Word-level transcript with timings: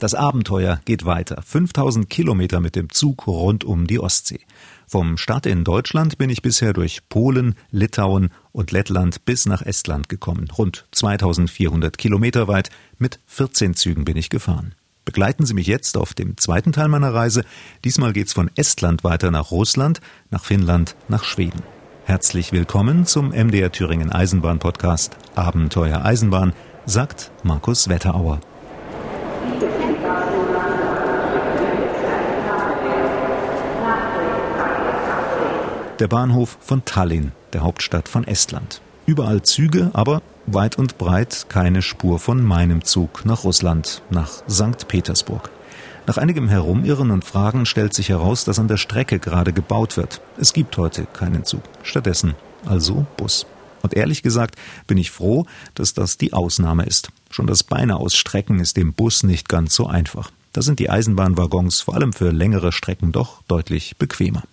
Das 0.00 0.14
Abenteuer 0.14 0.80
geht 0.84 1.04
weiter. 1.06 1.42
5000 1.44 2.08
Kilometer 2.08 2.60
mit 2.60 2.76
dem 2.76 2.88
Zug 2.90 3.26
rund 3.26 3.64
um 3.64 3.88
die 3.88 3.98
Ostsee. 3.98 4.38
Vom 4.86 5.16
Start 5.16 5.44
in 5.44 5.64
Deutschland 5.64 6.18
bin 6.18 6.30
ich 6.30 6.40
bisher 6.40 6.72
durch 6.72 7.08
Polen, 7.08 7.56
Litauen 7.72 8.30
und 8.52 8.70
Lettland 8.70 9.24
bis 9.24 9.46
nach 9.46 9.60
Estland 9.60 10.08
gekommen. 10.08 10.48
Rund 10.56 10.86
2400 10.92 11.98
Kilometer 11.98 12.46
weit. 12.46 12.70
Mit 12.98 13.18
14 13.26 13.74
Zügen 13.74 14.04
bin 14.04 14.16
ich 14.16 14.30
gefahren. 14.30 14.76
Begleiten 15.04 15.44
Sie 15.46 15.54
mich 15.54 15.66
jetzt 15.66 15.96
auf 15.96 16.14
dem 16.14 16.36
zweiten 16.36 16.70
Teil 16.70 16.86
meiner 16.86 17.12
Reise. 17.12 17.44
Diesmal 17.84 18.12
geht's 18.12 18.32
von 18.32 18.52
Estland 18.54 19.02
weiter 19.02 19.32
nach 19.32 19.50
Russland, 19.50 20.00
nach 20.30 20.44
Finnland, 20.44 20.94
nach 21.08 21.24
Schweden. 21.24 21.62
Herzlich 22.04 22.52
willkommen 22.52 23.04
zum 23.04 23.30
MDR 23.30 23.72
Thüringen 23.72 24.12
Eisenbahn 24.12 24.60
Podcast 24.60 25.16
Abenteuer 25.34 26.04
Eisenbahn, 26.04 26.52
sagt 26.86 27.32
Markus 27.42 27.88
Wetterauer. 27.88 28.40
Der 35.98 36.06
Bahnhof 36.06 36.58
von 36.60 36.84
Tallinn, 36.84 37.32
der 37.52 37.62
Hauptstadt 37.62 38.08
von 38.08 38.24
Estland. 38.24 38.80
Überall 39.06 39.42
Züge, 39.42 39.90
aber 39.94 40.22
weit 40.46 40.78
und 40.78 40.96
breit 40.96 41.46
keine 41.48 41.82
Spur 41.82 42.20
von 42.20 42.40
meinem 42.40 42.84
Zug 42.84 43.24
nach 43.24 43.42
Russland, 43.42 44.02
nach 44.08 44.44
St. 44.48 44.86
Petersburg. 44.86 45.50
Nach 46.06 46.16
einigem 46.16 46.48
Herumirren 46.48 47.10
und 47.10 47.24
Fragen 47.24 47.66
stellt 47.66 47.94
sich 47.94 48.10
heraus, 48.10 48.44
dass 48.44 48.60
an 48.60 48.68
der 48.68 48.76
Strecke 48.76 49.18
gerade 49.18 49.52
gebaut 49.52 49.96
wird. 49.96 50.20
Es 50.36 50.52
gibt 50.52 50.76
heute 50.76 51.04
keinen 51.06 51.44
Zug. 51.44 51.62
Stattdessen 51.82 52.36
also 52.64 53.04
Bus. 53.16 53.46
Und 53.82 53.94
ehrlich 53.94 54.22
gesagt 54.22 54.54
bin 54.86 54.98
ich 54.98 55.10
froh, 55.10 55.46
dass 55.74 55.94
das 55.94 56.16
die 56.16 56.32
Ausnahme 56.32 56.84
ist. 56.84 57.10
Schon 57.28 57.48
das 57.48 57.64
Beine 57.64 57.96
ausstrecken 57.96 58.60
ist 58.60 58.76
dem 58.76 58.92
Bus 58.92 59.24
nicht 59.24 59.48
ganz 59.48 59.74
so 59.74 59.88
einfach. 59.88 60.30
Da 60.52 60.62
sind 60.62 60.78
die 60.78 60.90
Eisenbahnwaggons 60.90 61.80
vor 61.80 61.94
allem 61.94 62.12
für 62.12 62.30
längere 62.30 62.70
Strecken 62.70 63.10
doch 63.10 63.42
deutlich 63.48 63.96
bequemer. 63.96 64.44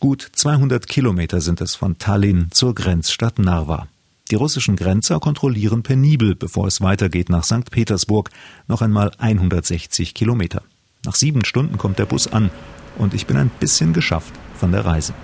Gut 0.00 0.30
200 0.32 0.86
Kilometer 0.86 1.40
sind 1.40 1.60
es 1.60 1.74
von 1.74 1.98
Tallinn 1.98 2.52
zur 2.52 2.72
Grenzstadt 2.72 3.40
Narva. 3.40 3.88
Die 4.30 4.36
russischen 4.36 4.76
Grenzer 4.76 5.18
kontrollieren 5.18 5.82
penibel, 5.82 6.36
bevor 6.36 6.68
es 6.68 6.80
weitergeht 6.80 7.30
nach 7.30 7.42
St. 7.42 7.68
Petersburg, 7.72 8.30
noch 8.68 8.80
einmal 8.80 9.10
160 9.18 10.14
Kilometer. 10.14 10.62
Nach 11.04 11.16
sieben 11.16 11.44
Stunden 11.44 11.78
kommt 11.78 11.98
der 11.98 12.06
Bus 12.06 12.28
an 12.28 12.50
und 12.96 13.12
ich 13.12 13.26
bin 13.26 13.36
ein 13.36 13.50
bisschen 13.58 13.92
geschafft 13.92 14.32
von 14.54 14.70
der 14.70 14.84
Reise. 14.84 15.14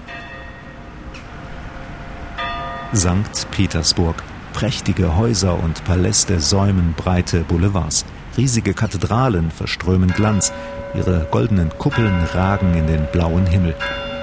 St. 2.96 3.48
Petersburg. 3.52 4.24
Prächtige 4.54 5.16
Häuser 5.16 5.62
und 5.62 5.84
Paläste 5.84 6.40
säumen 6.40 6.94
breite 6.96 7.44
Boulevards. 7.44 8.04
Riesige 8.36 8.74
Kathedralen 8.74 9.52
verströmen 9.52 10.10
Glanz. 10.10 10.52
Ihre 10.96 11.28
goldenen 11.30 11.70
Kuppeln 11.78 12.24
ragen 12.32 12.74
in 12.74 12.88
den 12.88 13.06
blauen 13.12 13.46
Himmel. 13.46 13.76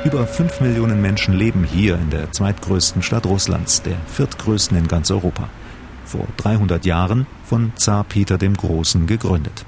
Über 0.03 0.25
fünf 0.25 0.61
Millionen 0.61 0.99
Menschen 0.99 1.35
leben 1.35 1.63
hier 1.63 1.93
in 1.93 2.09
der 2.09 2.31
zweitgrößten 2.31 3.03
Stadt 3.03 3.27
Russlands, 3.27 3.83
der 3.83 3.97
viertgrößten 4.07 4.75
in 4.75 4.87
ganz 4.87 5.11
Europa. 5.11 5.47
Vor 6.05 6.25
300 6.37 6.85
Jahren 6.87 7.27
von 7.43 7.71
Zar 7.75 8.03
Peter 8.03 8.39
dem 8.39 8.57
Großen 8.57 9.05
gegründet. 9.05 9.63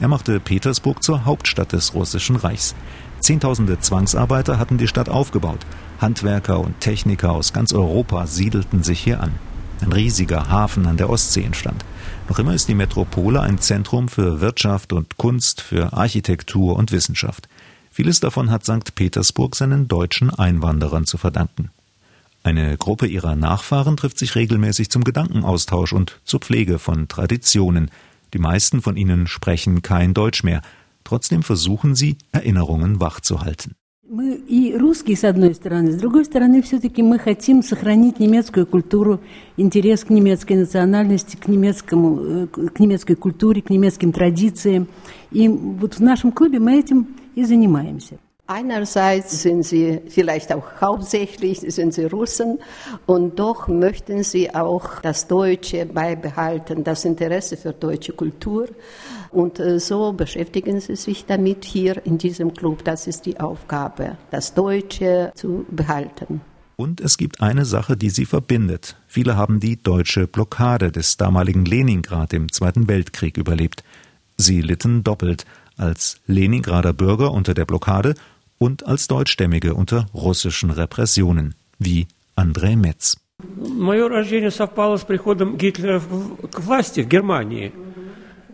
Er 0.00 0.08
machte 0.08 0.40
Petersburg 0.40 1.04
zur 1.04 1.24
Hauptstadt 1.24 1.70
des 1.70 1.94
Russischen 1.94 2.34
Reichs. 2.34 2.74
Zehntausende 3.20 3.78
Zwangsarbeiter 3.78 4.58
hatten 4.58 4.76
die 4.76 4.88
Stadt 4.88 5.08
aufgebaut. 5.08 5.64
Handwerker 6.00 6.58
und 6.58 6.80
Techniker 6.80 7.30
aus 7.30 7.52
ganz 7.52 7.72
Europa 7.72 8.26
siedelten 8.26 8.82
sich 8.82 8.98
hier 8.98 9.20
an. 9.20 9.34
Ein 9.82 9.92
riesiger 9.92 10.50
Hafen 10.50 10.86
an 10.86 10.96
der 10.96 11.10
Ostsee 11.10 11.44
entstand. 11.44 11.84
Noch 12.28 12.40
immer 12.40 12.54
ist 12.54 12.66
die 12.66 12.74
Metropole 12.74 13.40
ein 13.40 13.58
Zentrum 13.58 14.08
für 14.08 14.40
Wirtschaft 14.40 14.92
und 14.92 15.16
Kunst, 15.16 15.60
für 15.60 15.92
Architektur 15.92 16.74
und 16.74 16.90
Wissenschaft. 16.90 17.48
Vieles 17.95 18.19
davon 18.19 18.49
hat 18.51 18.63
St. 18.63 18.95
Petersburg 18.95 19.55
seinen 19.55 19.87
deutschen 19.87 20.29
Einwanderern 20.29 21.05
zu 21.05 21.17
verdanken. 21.17 21.71
Eine 22.43 22.77
Gruppe 22.77 23.05
ihrer 23.05 23.35
Nachfahren 23.35 23.97
trifft 23.97 24.17
sich 24.17 24.35
regelmäßig 24.35 24.89
zum 24.89 25.03
Gedankenaustausch 25.03 25.93
und 25.93 26.19
zur 26.23 26.39
Pflege 26.39 26.79
von 26.79 27.07
Traditionen. 27.07 27.91
Die 28.33 28.39
meisten 28.39 28.81
von 28.81 28.97
ihnen 28.97 29.27
sprechen 29.27 29.81
kein 29.81 30.13
Deutsch 30.13 30.43
mehr. 30.43 30.61
Trotzdem 31.03 31.43
versuchen 31.43 31.95
sie, 31.95 32.17
Erinnerungen 32.31 32.99
wachzuhalten. 32.99 33.75
Мы 34.13 34.35
и 34.35 34.75
русские, 34.75 35.15
с 35.15 35.23
одной 35.23 35.55
стороны, 35.55 35.93
с 35.93 35.95
другой 35.95 36.25
стороны, 36.25 36.61
все-таки 36.61 37.01
мы 37.01 37.17
хотим 37.17 37.63
сохранить 37.63 38.19
немецкую 38.19 38.67
культуру, 38.67 39.21
интерес 39.55 40.03
к 40.03 40.09
немецкой 40.09 40.57
национальности, 40.57 41.37
к, 41.37 41.47
немецкому, 41.47 42.47
к 42.47 42.79
немецкой 42.81 43.15
культуре, 43.15 43.61
к 43.61 43.69
немецким 43.69 44.11
традициям. 44.11 44.89
И 45.31 45.47
вот 45.47 45.93
в 45.93 45.99
нашем 46.01 46.33
клубе 46.33 46.59
мы 46.59 46.77
этим 46.77 47.07
и 47.35 47.43
занимаемся. 47.43 48.17
Einerseits 48.51 49.43
sind 49.43 49.63
sie 49.63 50.01
vielleicht 50.09 50.51
auch 50.51 50.81
hauptsächlich 50.81 51.59
sind 51.59 51.93
sie 51.93 52.03
Russen 52.03 52.59
und 53.05 53.39
doch 53.39 53.69
möchten 53.69 54.23
sie 54.23 54.53
auch 54.53 54.99
das 55.01 55.29
Deutsche 55.29 55.85
beibehalten, 55.85 56.83
das 56.83 57.05
Interesse 57.05 57.55
für 57.55 57.71
deutsche 57.71 58.11
Kultur. 58.11 58.67
Und 59.31 59.61
äh, 59.61 59.79
so 59.79 60.11
beschäftigen 60.11 60.81
sie 60.81 60.97
sich 60.97 61.25
damit 61.25 61.63
hier 61.63 62.05
in 62.05 62.17
diesem 62.17 62.53
Club. 62.53 62.83
Das 62.83 63.07
ist 63.07 63.25
die 63.25 63.39
Aufgabe, 63.39 64.17
das 64.31 64.53
Deutsche 64.53 65.31
zu 65.33 65.65
behalten. 65.71 66.41
Und 66.75 66.99
es 66.99 67.17
gibt 67.17 67.41
eine 67.41 67.63
Sache, 67.63 67.95
die 67.95 68.09
sie 68.09 68.25
verbindet. 68.25 68.97
Viele 69.07 69.37
haben 69.37 69.61
die 69.61 69.81
deutsche 69.81 70.27
Blockade 70.27 70.91
des 70.91 71.15
damaligen 71.15 71.63
Leningrad 71.63 72.33
im 72.33 72.51
Zweiten 72.51 72.89
Weltkrieg 72.89 73.37
überlebt. 73.37 73.83
Sie 74.35 74.61
litten 74.61 75.03
doppelt 75.03 75.45
als 75.77 76.19
Leningrader 76.27 76.93
Bürger 76.93 77.31
unter 77.31 77.53
der 77.53 77.65
Blockade 77.65 78.15
und 78.59 78.85
als 78.85 79.07
Deutschstämmige 79.07 79.73
unter 79.73 80.07
russischen 80.13 80.69
Repressionen, 80.69 81.55
wie 81.79 82.07
Andrei 82.35 82.75
Metz. 82.75 83.17
Мое 83.57 84.07
рождение 84.07 84.51
совпало 84.51 84.97
с 84.97 85.03
приходом 85.03 85.57
Гитлера 85.57 85.99
к 86.51 86.59
власти 86.59 87.01
в 87.01 87.07
Германии. 87.07 87.71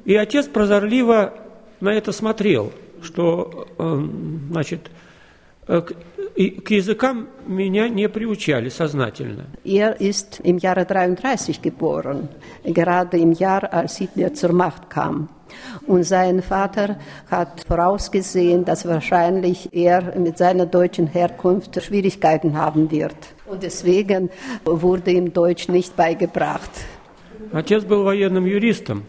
И 0.05 0.15
отец 0.15 0.47
прозорливо 0.47 1.33
на 1.81 1.89
это 1.89 2.13
смотрел, 2.13 2.71
что, 3.01 3.67
значит, 4.49 4.89
к 5.65 6.69
языкам 6.69 7.27
меня 7.45 7.89
не 7.89 8.07
приучали 8.07 8.69
сознательно. 8.69 9.47
Er 9.65 9.97
ist 9.99 10.39
im 10.45 10.57
Jahre 10.57 10.85
33 10.85 11.61
geboren, 11.61 12.29
gerade 12.63 13.17
im 13.17 13.33
Jahr, 13.33 13.73
als 13.73 13.97
Hitler 13.97 14.33
zur 14.33 14.53
Macht 14.53 14.89
kam. 14.89 15.27
Und 15.85 16.03
sein 16.03 16.41
Vater 16.41 16.97
hat 17.29 17.63
vorausgesehen, 17.67 18.65
dass 18.65 18.87
wahrscheinlich 18.87 19.69
er 19.73 20.17
mit 20.17 20.37
seiner 20.37 20.65
deutschen 20.65 21.07
Herkunft 21.07 21.81
Schwierigkeiten 21.81 22.57
haben 22.57 22.91
wird. 22.91 23.15
Und 23.45 23.63
deswegen 23.63 24.29
wurde 24.65 25.11
ihm 25.11 25.33
Deutsch 25.33 25.69
nicht 25.69 25.95
beigebracht. 25.95 26.71
Отец 27.53 27.85
был 27.85 28.03
военным 28.03 28.45
юристом. 28.45 29.03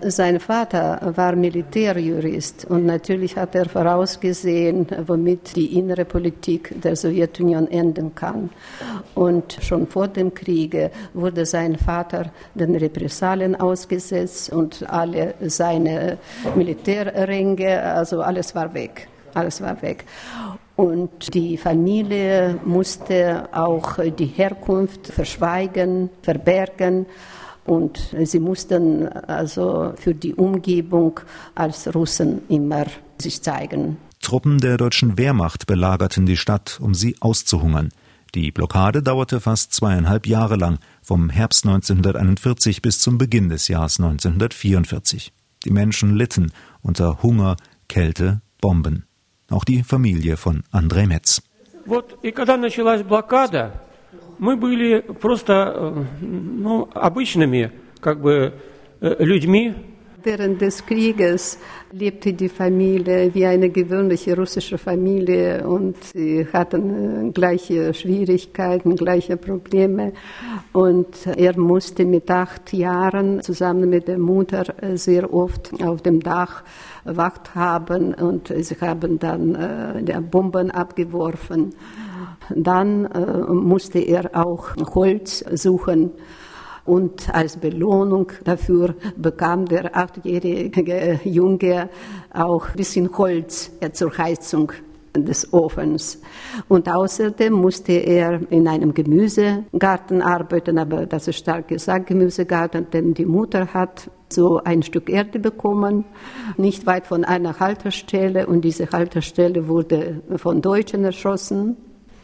Sein 0.00 0.40
Vater 0.40 1.12
war 1.16 1.36
Militärjurist 1.36 2.64
und 2.64 2.86
natürlich 2.86 3.36
hat 3.36 3.54
er 3.54 3.68
vorausgesehen, 3.68 4.86
womit 5.06 5.54
die 5.54 5.78
innere 5.78 6.04
Politik 6.04 6.74
der 6.80 6.96
Sowjetunion 6.96 7.70
enden 7.70 8.14
kann. 8.14 8.50
Und 9.14 9.58
schon 9.60 9.86
vor 9.86 10.08
dem 10.08 10.32
Kriege 10.32 10.90
wurde 11.12 11.44
sein 11.44 11.76
Vater 11.76 12.32
den 12.54 12.74
Repressalien 12.74 13.54
ausgesetzt 13.54 14.50
und 14.50 14.88
alle 14.88 15.34
seine 15.42 16.18
Militärränge, 16.56 17.82
also 17.82 18.22
alles 18.22 18.54
war 18.54 18.72
weg. 18.72 19.08
Alles 19.34 19.60
war 19.60 19.80
weg. 19.82 20.04
Und 20.74 21.34
die 21.34 21.58
Familie 21.58 22.58
musste 22.64 23.48
auch 23.52 23.98
die 23.98 24.26
Herkunft 24.26 25.08
verschweigen, 25.08 26.08
verbergen. 26.22 27.06
Und 27.65 28.15
sie 28.23 28.39
mussten 28.39 29.07
also 29.07 29.93
für 29.97 30.15
die 30.15 30.33
Umgebung 30.35 31.19
als 31.55 31.93
Russen 31.93 32.41
immer 32.47 32.85
sich 33.17 33.41
zeigen. 33.41 33.97
Truppen 34.21 34.59
der 34.59 34.77
deutschen 34.77 35.17
Wehrmacht 35.17 35.67
belagerten 35.67 36.25
die 36.25 36.37
Stadt, 36.37 36.79
um 36.81 36.93
sie 36.93 37.15
auszuhungern. 37.19 37.91
Die 38.35 38.51
Blockade 38.51 39.01
dauerte 39.01 39.39
fast 39.39 39.73
zweieinhalb 39.73 40.27
Jahre 40.27 40.55
lang, 40.55 40.79
vom 41.01 41.29
Herbst 41.29 41.65
1941 41.65 42.81
bis 42.81 42.99
zum 42.99 43.17
Beginn 43.17 43.49
des 43.49 43.67
Jahres 43.67 43.99
1944. 43.99 45.31
Die 45.63 45.71
Menschen 45.71 46.15
litten 46.15 46.51
unter 46.81 47.23
Hunger, 47.23 47.57
Kälte, 47.87 48.41
Bomben. 48.61 49.05
Auch 49.49 49.63
die 49.63 49.83
Familie 49.83 50.37
von 50.37 50.63
Andrei 50.71 51.07
Metz. 51.07 51.41
Вот 51.85 52.17
и 52.21 52.31
когда 52.31 52.57
началась 52.57 53.01
блокада, 53.01 53.71
мы 54.38 54.56
были 54.56 55.00
просто 55.00 56.06
ну, 56.20 56.88
обычными 56.94 57.72
как 58.00 58.20
бы 58.20 58.54
людьми. 59.00 59.74
Während 60.24 60.60
des 60.60 60.86
Krieges 60.86 61.58
lebte 61.90 62.32
die 62.32 62.48
Familie 62.48 63.34
wie 63.34 63.44
eine 63.44 63.70
gewöhnliche 63.70 64.36
russische 64.36 64.78
Familie 64.78 65.66
und 65.66 65.96
sie 66.04 66.46
hatten 66.52 67.32
gleiche 67.32 67.92
Schwierigkeiten, 67.92 68.94
gleiche 68.94 69.36
Probleme. 69.36 70.12
Und 70.72 71.26
er 71.26 71.58
musste 71.58 72.04
mit 72.04 72.30
acht 72.30 72.72
Jahren 72.72 73.42
zusammen 73.42 73.90
mit 73.90 74.06
der 74.06 74.18
Mutter 74.18 74.74
sehr 74.94 75.32
oft 75.32 75.72
auf 75.82 76.02
dem 76.02 76.20
Dach 76.20 76.62
Wacht 77.04 77.56
haben 77.56 78.14
und 78.14 78.52
sie 78.56 78.76
haben 78.80 79.18
dann 79.18 79.54
äh, 79.56 80.20
Bomben 80.20 80.70
abgeworfen. 80.70 81.74
Dann 82.48 83.06
äh, 83.06 83.52
musste 83.52 83.98
er 83.98 84.30
auch 84.34 84.76
Holz 84.94 85.44
suchen. 85.52 86.12
Und 86.84 87.32
als 87.32 87.56
Belohnung 87.56 88.32
dafür 88.44 88.94
bekam 89.16 89.66
der 89.66 89.96
achtjährige 89.96 91.20
Junge 91.24 91.88
auch 92.32 92.68
ein 92.70 92.76
bisschen 92.76 93.16
Holz 93.16 93.70
zur 93.92 94.16
Heizung 94.18 94.72
des 95.16 95.52
Ofens. 95.52 96.20
Und 96.68 96.88
außerdem 96.88 97.52
musste 97.52 97.92
er 97.92 98.40
in 98.50 98.66
einem 98.66 98.94
Gemüsegarten 98.94 100.22
arbeiten, 100.22 100.78
aber 100.78 101.06
das 101.06 101.28
ist 101.28 101.38
stark 101.38 101.68
gesagt, 101.68 102.06
Gemüsegarten, 102.06 102.88
denn 102.90 103.14
die 103.14 103.26
Mutter 103.26 103.72
hat 103.72 104.10
so 104.30 104.60
ein 104.64 104.82
Stück 104.82 105.10
Erde 105.10 105.38
bekommen, 105.38 106.04
nicht 106.56 106.86
weit 106.86 107.06
von 107.06 107.24
einer 107.24 107.60
Haltestelle 107.60 108.46
und 108.46 108.62
diese 108.62 108.90
Haltestelle 108.90 109.68
wurde 109.68 110.22
von 110.36 110.62
Deutschen 110.62 111.04
erschossen. 111.04 111.76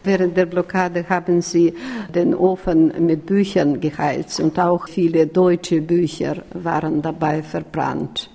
Während 0.03 0.35
der 0.35 0.45
Blockade 0.45 1.07
haben 1.07 1.41
sie 1.41 1.73
den 2.13 2.35
Ofen 2.35 2.91
mit 3.05 3.25
Büchern 3.25 3.79
geheizt 3.79 4.39
und 4.41 4.59
auch 4.59 4.87
viele 4.89 5.27
deutsche 5.27 5.81
Bücher 5.81 6.43
waren 6.53 7.01
dabei 7.01 7.41
verbrannt. 7.41 8.29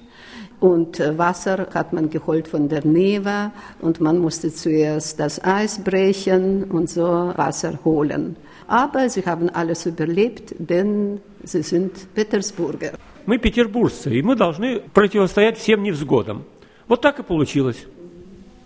Und 0.61 0.99
äh, 0.99 1.17
Wasser 1.17 1.69
hat 1.73 1.93
man 1.93 2.11
geholt 2.11 2.49
von 2.49 2.69
der 2.69 2.85
Neva 2.85 3.53
und 3.81 4.01
man 4.01 4.19
musste 4.19 4.53
zuerst 4.53 5.21
das 5.21 5.45
Eis 5.45 5.79
brechen 5.79 6.65
und 6.65 6.91
so 6.91 7.33
Wasser 7.37 7.79
holen. 7.85 8.37
Aber 8.67 9.09
sie 9.09 9.25
haben 9.25 9.49
alles 9.51 9.87
überlebt, 9.87 10.55
denn 10.59 11.21
sie 11.45 11.63
sind 11.63 12.13
Petersburger. 12.15 12.93
Мы 13.27 13.39
петербуржцы, 13.39 14.11
и 14.11 14.23
мы 14.23 14.37
должны 14.37 14.81
противостоять 14.95 15.59
всем 15.59 15.83
невзгодам. 15.83 16.45
Вот 16.89 17.03
так 17.03 17.19
и 17.21 17.23
получилось. 17.23 17.87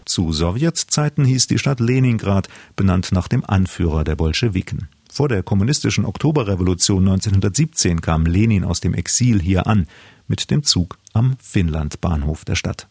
Zu 0.08 0.32
Sowjetzeiten 0.32 1.26
hieß 1.26 1.48
die 1.48 1.60
Stadt 1.60 1.82
Leningrad, 1.82 2.48
benannt 2.78 3.12
nach 3.12 3.28
dem 3.28 3.44
Anführer 3.44 4.06
der 4.06 4.16
Bolschewiken. 4.16 4.88
Vor 5.12 5.28
der 5.28 5.44
kommunistischen 5.44 6.06
Oktoberrevolution 6.06 7.00
1917 7.08 8.00
kam 8.00 8.26
Lenin 8.26 8.64
aus 8.64 8.80
dem 8.80 8.94
Exil 8.94 9.42
hier 9.42 9.68
an 9.68 9.86
mit 10.28 10.50
dem 10.50 10.64
Zug 10.64 10.98
am 11.12 11.36
Finnlandbahnhof 11.42 12.46
der 12.46 12.56
Stadt. 12.56 12.88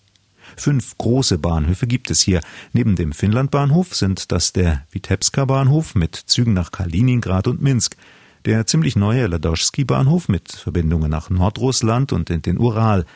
Fünf 0.56 0.98
große 0.98 1.38
Bahnhöfe 1.38 1.86
gibt 1.86 2.10
es 2.10 2.20
hier. 2.20 2.42
Neben 2.74 2.96
dem 2.96 3.12
Finnlandbahnhof 3.12 3.94
sind 3.94 4.30
das 4.30 4.52
der 4.52 4.84
Vitebska-Bahnhof 4.90 5.94
mit 5.94 6.16
Zügen 6.16 6.52
nach 6.52 6.70
Kaliningrad 6.70 7.48
und 7.48 7.62
Minsk, 7.62 7.96
der 8.44 8.66
ziemlich 8.66 8.94
neue 8.94 9.26
Ladoschski-Bahnhof 9.26 10.28
mit 10.28 10.52
Verbindungen 10.52 11.10
nach 11.10 11.30
Nordrussland 11.30 12.12
und 12.12 12.28
in 12.28 12.42
den 12.42 12.58
Ural, 12.58 13.06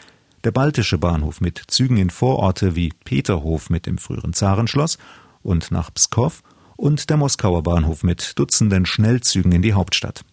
der 0.45 0.53
Baltische 0.53 0.99
Bahnhof 0.99 1.41
mit 1.41 1.63
Zügen 1.67 1.97
in 1.97 2.11
Vororte 2.11 2.75
wie 2.77 2.93
Peterhof 3.05 3.71
mit 3.71 3.87
dem 3.87 3.99
früheren 3.99 4.33
Zarenschloss 4.33 4.99
und 5.43 5.71
nach 5.71 5.93
Pskow 5.93 6.43
und 6.77 7.11
der 7.11 7.17
Moskauer 7.17 7.63
Bahnhof 7.63 8.03
mit 8.03 8.39
Dutzenden 8.39 8.87
Schnellzügen 8.87 9.53
in 9.53 9.63
die 9.63 9.75
Hauptstadt. 9.75 10.25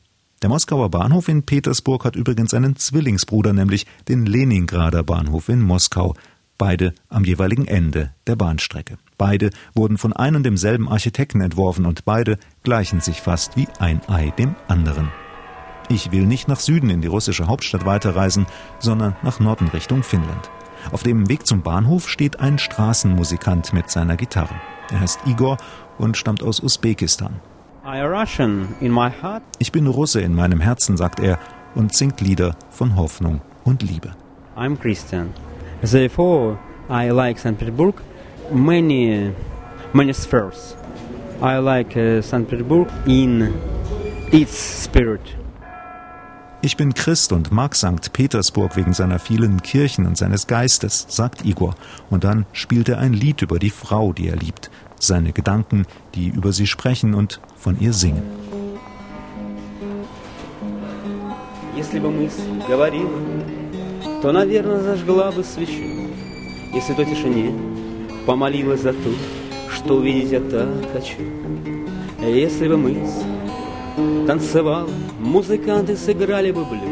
Der 0.41 0.49
Moskauer 0.49 0.89
Bahnhof 0.89 1.27
in 1.27 1.43
Petersburg 1.43 2.05
hat 2.05 2.15
übrigens 2.15 2.53
einen 2.53 2.75
Zwillingsbruder, 2.75 3.53
nämlich 3.53 3.85
den 4.07 4.25
Leningrader 4.25 5.03
Bahnhof 5.03 5.49
in 5.49 5.61
Moskau, 5.61 6.13
beide 6.57 6.93
am 7.09 7.23
jeweiligen 7.23 7.67
Ende 7.67 8.13
der 8.27 8.35
Bahnstrecke. 8.35 8.97
Beide 9.17 9.49
wurden 9.73 9.97
von 9.97 10.13
einem 10.13 10.37
und 10.37 10.43
demselben 10.43 10.87
Architekten 10.87 11.41
entworfen 11.41 11.85
und 11.85 12.05
beide 12.05 12.37
gleichen 12.63 13.01
sich 13.01 13.21
fast 13.21 13.57
wie 13.57 13.67
ein 13.79 14.01
Ei 14.07 14.31
dem 14.37 14.55
anderen. 14.67 15.11
Ich 15.89 16.11
will 16.11 16.25
nicht 16.25 16.47
nach 16.47 16.59
Süden 16.59 16.89
in 16.89 17.01
die 17.01 17.07
russische 17.07 17.47
Hauptstadt 17.47 17.85
weiterreisen, 17.85 18.45
sondern 18.79 19.15
nach 19.23 19.39
Norden 19.39 19.67
Richtung 19.69 20.03
Finnland. 20.03 20.49
Auf 20.91 21.03
dem 21.03 21.29
Weg 21.29 21.47
zum 21.47 21.61
Bahnhof 21.61 22.09
steht 22.09 22.39
ein 22.39 22.59
Straßenmusikant 22.59 23.73
mit 23.73 23.89
seiner 23.89 24.17
Gitarre. 24.17 24.55
Er 24.91 24.99
heißt 24.99 25.21
Igor 25.25 25.57
und 25.97 26.17
stammt 26.17 26.43
aus 26.43 26.61
Usbekistan. 26.61 27.39
Ich 29.59 29.71
bin 29.71 29.87
Russe 29.87 30.21
in 30.21 30.35
meinem 30.35 30.59
Herzen, 30.59 30.97
sagt 30.97 31.19
er 31.19 31.39
und 31.73 31.93
singt 31.93 32.19
Lieder 32.21 32.55
von 32.69 32.95
Hoffnung 32.95 33.41
und 33.63 33.81
Liebe. 33.81 34.11
I'm 34.57 34.77
Christian. 34.77 35.33
Therefore, 35.81 36.57
I 36.89 37.09
like 37.09 37.39
St. 37.39 37.57
Petersburg 37.57 38.01
many, 38.51 39.31
many 39.93 40.13
spheres. 40.13 40.75
I 41.41 41.57
like 41.59 41.95
uh, 41.95 42.21
St. 42.21 42.49
Petersburg 42.49 42.89
in 43.05 43.53
its 44.31 44.83
spirit. 44.83 45.21
Ich 46.66 46.76
bin 46.76 46.94
Christ 46.94 47.32
und 47.32 47.50
mag 47.50 47.74
St. 47.74 48.12
Petersburg 48.12 48.76
wegen 48.76 48.92
seiner 48.92 49.18
vielen 49.18 49.62
Kirchen 49.62 50.06
und 50.06 50.16
seines 50.16 50.46
Geistes, 50.46 51.06
sagt 51.08 51.44
Igor. 51.44 51.74
Und 52.08 52.22
dann 52.22 52.46
spielt 52.52 52.88
er 52.88 52.98
ein 52.98 53.12
Lied 53.12 53.42
über 53.42 53.58
die 53.58 53.70
Frau, 53.70 54.12
die 54.12 54.28
er 54.28 54.36
liebt, 54.36 54.70
seine 55.00 55.32
Gedanken, 55.32 55.86
die 56.14 56.28
über 56.28 56.52
sie 56.52 56.68
sprechen 56.68 57.14
und 57.14 57.40
von 57.56 57.80
ihr 57.80 57.92
singen. 57.92 58.22
Если 61.76 61.98
бы 61.98 62.10
мысль 62.10 62.42
говорила, 62.68 63.10
то, 64.20 64.30
наверное, 64.30 64.82
зажгла 64.82 65.32
бы 65.32 65.42
свечу. 65.42 66.12
Если 66.72 66.94
до 66.94 67.04
тишине 67.04 67.52
помолилась 68.24 68.82
за 68.82 68.92
то, 68.92 69.10
что 69.68 69.94
увидеть 69.94 70.30
я 70.30 70.40
так 70.40 70.68
хочу. 70.92 71.22
Если 72.20 72.68
бы 72.68 72.76
мысль 72.76 73.26
танцевала, 74.26 74.88
музыканты 75.20 75.96
сыграли 75.96 76.50
бы 76.50 76.64
блюз, 76.64 76.82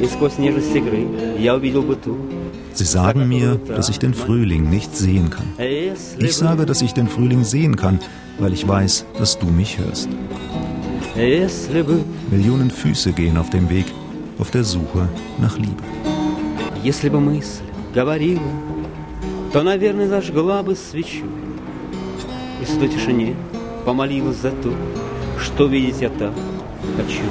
и 0.00 0.06
сквозь 0.06 0.38
нежность 0.38 0.74
игры 0.74 1.06
я 1.38 1.54
увидел 1.54 1.82
бы 1.82 1.96
ту, 1.96 2.16
Sie 2.74 2.84
sagen 2.84 3.28
mir, 3.28 3.58
dass 3.66 3.88
ich 3.88 3.98
den 3.98 4.14
Frühling 4.14 4.70
nicht 4.70 4.96
sehen 4.96 5.30
kann. 5.30 5.46
Ich 5.58 6.36
sage, 6.36 6.64
dass 6.64 6.80
ich 6.80 6.92
den 6.92 7.08
Frühling 7.08 7.42
sehen 7.42 7.74
kann, 7.74 7.98
weil 8.38 8.52
ich 8.52 8.68
weiß, 8.68 9.04
dass 9.18 9.36
du 9.36 9.46
mich 9.46 9.78
hörst. 9.78 10.08
Millionen 12.30 12.70
Füße 12.70 13.10
gehen 13.12 13.36
auf 13.36 13.50
dem 13.50 13.68
Weg, 13.68 13.86
auf 14.38 14.52
der 14.52 14.62
Suche 14.62 15.08
nach 15.40 15.58
Liebe. 15.58 15.82
Если 16.84 17.08
бы 17.08 17.18
мысль 17.18 17.64
говорила, 17.92 18.40
то, 19.52 19.64
наверное, 19.64 20.06
зажгла 20.06 20.62
бы 20.62 20.76
свечу. 20.76 21.26
И 22.62 22.64
в 22.64 22.78
той 22.78 22.88
тишине 22.88 23.34
помолилась 23.84 24.36
за 24.36 24.52
то, 24.52 24.72
что 25.42 25.66
видеть 25.66 26.00
я 26.00 26.08
так 26.10 26.32
хочу. 26.96 27.22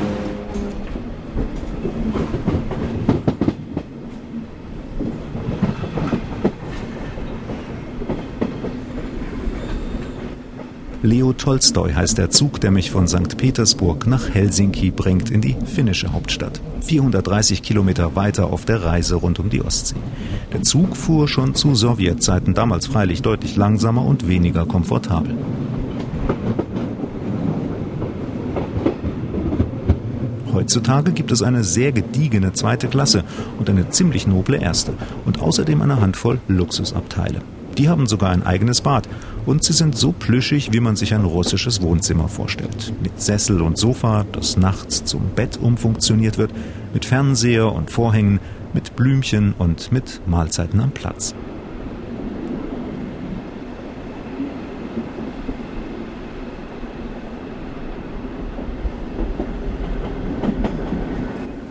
Leo 11.07 11.31
Tolstoi 11.31 11.94
heißt 11.94 12.18
der 12.18 12.31
Zug, 12.31 12.59
der 12.59 12.69
mich 12.69 12.92
von 12.92 13.07
St. 13.07 13.37
Petersburg 13.37 14.07
nach 14.07 14.28
Helsinki 14.33 14.92
bringt, 14.92 15.30
in 15.30 15.40
die 15.40 15.56
finnische 15.66 16.11
Hauptstadt. 16.11 16.59
430 16.81 17.61
Kilometer 17.61 18.18
weiter 18.18 18.47
auf 18.47 18.66
der 18.66 18.83
Reise 18.83 19.16
rund 19.16 19.40
um 19.40 19.49
die 19.49 19.61
Ostsee. 19.61 19.95
Der 20.52 20.64
Zug 20.64 20.97
fuhr 20.97 21.30
schon 21.30 21.56
zu 21.56 21.76
Sowjetzeiten, 21.76 22.54
damals 22.54 22.87
freilich 22.87 23.21
deutlich 23.21 23.56
langsamer 23.56 24.04
und 24.04 24.28
weniger 24.28 24.66
komfortabel. 24.66 25.37
Heutzutage 30.62 31.10
gibt 31.10 31.32
es 31.32 31.42
eine 31.42 31.64
sehr 31.64 31.90
gediegene 31.90 32.52
zweite 32.52 32.86
Klasse 32.86 33.24
und 33.58 33.69
eine 33.69 33.90
ziemlich 33.90 34.28
noble 34.28 34.58
erste 34.58 34.92
und 35.24 35.40
außerdem 35.40 35.82
eine 35.82 36.00
Handvoll 36.00 36.38
Luxusabteile. 36.46 37.40
Die 37.76 37.88
haben 37.88 38.06
sogar 38.06 38.31
ein 38.31 38.46
eigenes 38.46 38.81
Bad 38.81 39.08
und 39.44 39.64
sie 39.64 39.72
sind 39.72 39.98
so 39.98 40.12
plüschig, 40.12 40.72
wie 40.72 40.78
man 40.78 40.94
sich 40.94 41.14
ein 41.14 41.24
russisches 41.24 41.82
Wohnzimmer 41.82 42.28
vorstellt. 42.28 42.92
Mit 43.02 43.20
Sessel 43.20 43.60
und 43.60 43.76
Sofa, 43.76 44.24
das 44.31 44.56
nachts 44.56 45.04
zum 45.04 45.31
Bett 45.34 45.58
umfunktioniert 45.60 46.38
wird, 46.38 46.52
mit 46.94 47.06
Fernseher 47.06 47.72
und 47.72 47.90
Vorhängen, 47.90 48.38
mit 48.72 48.94
Blümchen 48.94 49.54
und 49.58 49.90
mit 49.90 50.20
Mahlzeiten 50.28 50.78
am 50.78 50.92
Platz. 50.92 51.34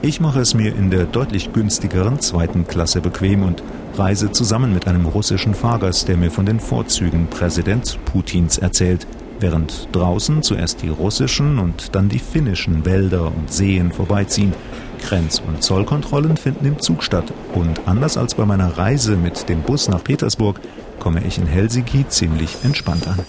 Ich 0.03 0.19
mache 0.19 0.39
es 0.39 0.55
mir 0.55 0.75
in 0.75 0.89
der 0.89 1.05
deutlich 1.05 1.53
günstigeren 1.53 2.19
zweiten 2.19 2.65
Klasse 2.65 3.01
bequem 3.01 3.43
und 3.43 3.61
reise 3.95 4.31
zusammen 4.31 4.73
mit 4.73 4.87
einem 4.87 5.05
russischen 5.05 5.53
Fahrgast, 5.53 6.07
der 6.07 6.17
mir 6.17 6.31
von 6.31 6.47
den 6.47 6.59
Vorzügen 6.59 7.27
Präsident 7.27 7.99
Putins 8.05 8.57
erzählt, 8.57 9.05
während 9.39 9.89
draußen 9.91 10.41
zuerst 10.41 10.81
die 10.81 10.89
russischen 10.89 11.59
und 11.59 11.93
dann 11.93 12.09
die 12.09 12.17
finnischen 12.17 12.83
Wälder 12.83 13.27
und 13.27 13.53
Seen 13.53 13.91
vorbeiziehen. 13.91 14.55
Grenz- 15.03 15.39
und 15.47 15.61
Zollkontrollen 15.61 16.35
finden 16.35 16.65
im 16.65 16.79
Zug 16.79 17.03
statt 17.03 17.31
und 17.53 17.81
anders 17.85 18.17
als 18.17 18.33
bei 18.33 18.45
meiner 18.45 18.79
Reise 18.79 19.15
mit 19.17 19.49
dem 19.49 19.61
Bus 19.61 19.87
nach 19.87 20.03
Petersburg 20.03 20.59
komme 20.99 21.23
ich 21.23 21.37
in 21.37 21.45
Helsinki 21.45 22.07
ziemlich 22.07 22.57
entspannt 22.63 23.07
an. 23.07 23.19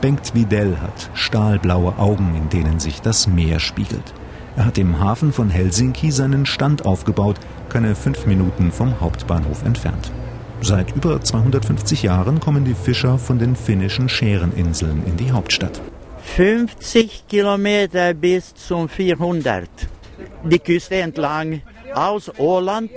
Bengt 0.00 0.34
Videll 0.34 0.78
hat 0.78 1.10
stahlblaue 1.12 1.98
Augen, 1.98 2.34
in 2.34 2.48
denen 2.48 2.80
sich 2.80 3.02
das 3.02 3.26
Meer 3.26 3.60
spiegelt. 3.60 4.14
Er 4.56 4.64
hat 4.64 4.78
im 4.78 4.98
Hafen 4.98 5.30
von 5.30 5.50
Helsinki 5.50 6.10
seinen 6.10 6.46
Stand 6.46 6.86
aufgebaut, 6.86 7.36
keine 7.68 7.94
fünf 7.94 8.24
Minuten 8.24 8.72
vom 8.72 8.98
Hauptbahnhof 9.00 9.62
entfernt. 9.62 10.10
Seit 10.62 10.96
über 10.96 11.20
250 11.20 12.02
Jahren 12.02 12.40
kommen 12.40 12.64
die 12.64 12.74
Fischer 12.74 13.18
von 13.18 13.38
den 13.38 13.54
finnischen 13.56 14.08
Schäreninseln 14.08 15.04
in 15.04 15.18
die 15.18 15.32
Hauptstadt. 15.32 15.82
50 16.36 17.24
Kilometer 17.28 18.14
bis 18.14 18.54
zum 18.54 18.88
400. 18.88 19.68
Die 20.44 20.58
Küste 20.58 20.96
entlang 20.96 21.60
aus 21.94 22.32
Åland 22.38 22.90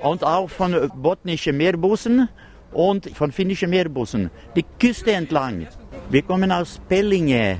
und 0.00 0.24
auch 0.24 0.48
von 0.48 0.90
botnischen 0.94 1.58
Meerbussen 1.58 2.28
und 2.72 3.10
von 3.10 3.32
finnischen 3.32 3.68
Meerbussen. 3.68 4.30
Die 4.56 4.64
Küste 4.78 5.12
entlang. 5.12 5.66
Wir 6.12 6.20
kommen 6.20 6.52
aus 6.52 6.78
Pellinge, 6.90 7.58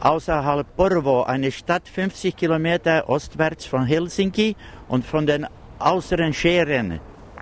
außerhalb 0.00 0.76
Porvo, 0.76 1.22
eine 1.22 1.50
Stadt 1.50 1.88
50 1.88 2.36
Kilometer 2.36 3.08
ostwärts 3.08 3.64
von 3.64 3.86
Helsinki 3.86 4.56
und 4.88 5.06
von 5.06 5.24
den 5.24 5.46
äußeren 5.80 6.34
Scheren. 6.34 7.00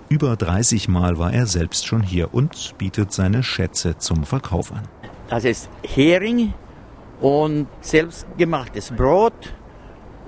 Über 0.09 0.37
30 0.37 0.87
Mal 0.87 1.19
war 1.19 1.33
er 1.33 1.47
selbst 1.47 1.85
schon 1.85 2.00
hier 2.00 2.33
und 2.33 2.79
bietet 2.79 3.12
seine 3.12 3.43
Schätze 3.43 3.99
zum 3.99 4.23
Verkauf 4.23 4.71
an. 4.71 4.83
Das 5.29 5.45
ist 5.45 5.69
Hering 5.83 6.55
und 7.21 7.67
selbstgemachtes 7.81 8.93
Brot 8.93 9.53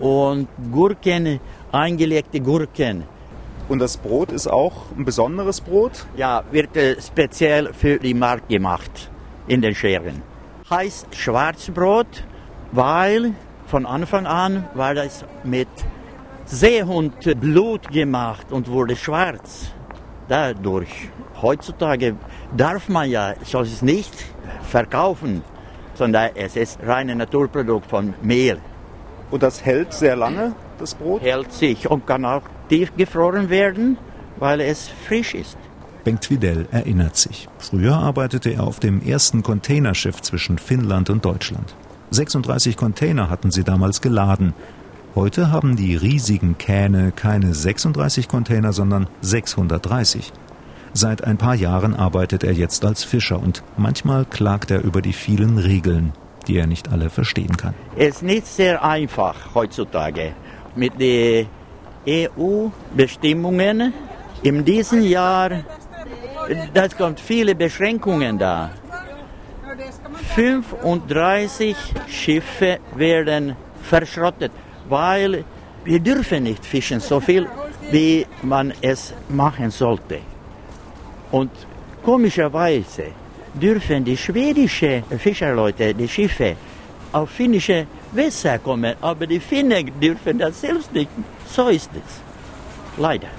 und 0.00 0.48
Gurken, 0.72 1.38
eingelegte 1.70 2.40
Gurken. 2.40 3.04
Und 3.68 3.78
das 3.78 3.96
Brot 3.96 4.32
ist 4.32 4.48
auch 4.48 4.90
ein 4.96 5.04
besonderes 5.04 5.60
Brot? 5.60 6.06
Ja, 6.16 6.42
wird 6.50 6.76
äh, 6.76 7.00
speziell 7.00 7.72
für 7.72 8.00
die 8.00 8.14
Markt 8.14 8.48
gemacht 8.48 9.12
in 9.48 9.62
den 9.62 9.74
Scheren. 9.74 10.22
Heißt 10.70 11.14
Schwarzbrot, 11.14 12.24
weil 12.72 13.32
von 13.66 13.86
Anfang 13.86 14.26
an 14.26 14.68
war 14.74 14.94
das 14.94 15.24
mit 15.44 15.68
Seehundblut 16.44 17.90
gemacht 17.90 18.52
und 18.52 18.68
wurde 18.68 18.96
schwarz. 18.96 19.72
Dadurch. 20.28 21.08
Heutzutage 21.40 22.16
darf 22.56 22.88
man 22.88 23.10
ja 23.10 23.34
solches 23.44 23.82
nicht 23.82 24.12
verkaufen, 24.62 25.42
sondern 25.94 26.30
es 26.34 26.56
ist 26.56 26.80
reine 26.82 27.14
Naturprodukt 27.14 27.86
von 27.86 28.14
Mehl. 28.22 28.58
Und 29.30 29.42
das 29.42 29.64
hält 29.64 29.92
sehr 29.92 30.16
lange, 30.16 30.54
das 30.78 30.94
Brot? 30.94 31.22
Hält 31.22 31.52
sich 31.52 31.88
und 31.90 32.06
kann 32.06 32.24
auch 32.24 32.42
tiefgefroren 32.68 33.50
werden, 33.50 33.98
weil 34.38 34.60
es 34.60 34.88
frisch 34.88 35.34
ist. 35.34 35.58
Bengt 36.08 36.30
Widell 36.30 36.66
erinnert 36.70 37.16
sich. 37.16 37.50
Früher 37.58 37.94
arbeitete 37.94 38.48
er 38.48 38.62
auf 38.64 38.80
dem 38.80 39.02
ersten 39.02 39.42
Containerschiff 39.42 40.22
zwischen 40.22 40.56
Finnland 40.56 41.10
und 41.10 41.22
Deutschland. 41.22 41.74
36 42.12 42.78
Container 42.78 43.28
hatten 43.28 43.50
sie 43.50 43.62
damals 43.62 44.00
geladen. 44.00 44.54
Heute 45.14 45.50
haben 45.50 45.76
die 45.76 45.96
riesigen 45.96 46.56
Kähne 46.56 47.12
keine 47.14 47.52
36 47.52 48.26
Container, 48.26 48.72
sondern 48.72 49.06
630. 49.20 50.32
Seit 50.94 51.24
ein 51.24 51.36
paar 51.36 51.54
Jahren 51.54 51.94
arbeitet 51.94 52.42
er 52.42 52.54
jetzt 52.54 52.86
als 52.86 53.04
Fischer 53.04 53.38
und 53.38 53.62
manchmal 53.76 54.24
klagt 54.24 54.70
er 54.70 54.82
über 54.82 55.02
die 55.02 55.12
vielen 55.12 55.58
Regeln, 55.58 56.14
die 56.46 56.56
er 56.56 56.66
nicht 56.66 56.90
alle 56.90 57.10
verstehen 57.10 57.58
kann. 57.58 57.74
Es 57.96 58.08
ist 58.08 58.22
nicht 58.22 58.46
sehr 58.46 58.82
einfach 58.82 59.54
heutzutage 59.54 60.32
mit 60.74 60.98
den 60.98 61.48
EU-Bestimmungen. 62.08 63.92
In 64.42 64.64
diesem 64.64 65.02
Jahr 65.02 65.50
das 66.74 66.96
kommt 66.96 67.20
viele 67.20 67.54
Beschränkungen 67.54 68.38
da. 68.38 68.70
35 70.34 71.76
Schiffe 72.08 72.78
werden 72.94 73.56
verschrottet, 73.82 74.52
weil 74.88 75.44
wir 75.84 76.00
dürfen 76.00 76.44
nicht 76.44 76.64
fischen 76.64 77.00
so 77.00 77.20
viel, 77.20 77.46
wie 77.90 78.26
man 78.42 78.72
es 78.80 79.14
machen 79.28 79.70
sollte. 79.70 80.20
Und 81.30 81.50
komischerweise 82.02 83.06
dürfen 83.54 84.04
die 84.04 84.16
schwedischen 84.16 85.04
Fischerleute, 85.18 85.94
die 85.94 86.08
Schiffe, 86.08 86.56
auf 87.12 87.30
finnische 87.30 87.86
Wässer 88.12 88.58
kommen, 88.58 88.94
aber 89.00 89.26
die 89.26 89.40
Finnen 89.40 89.90
dürfen 90.00 90.38
das 90.38 90.60
selbst 90.60 90.92
nicht. 90.92 91.10
So 91.46 91.68
ist 91.68 91.90
es. 91.94 92.20
Leider. 92.98 93.37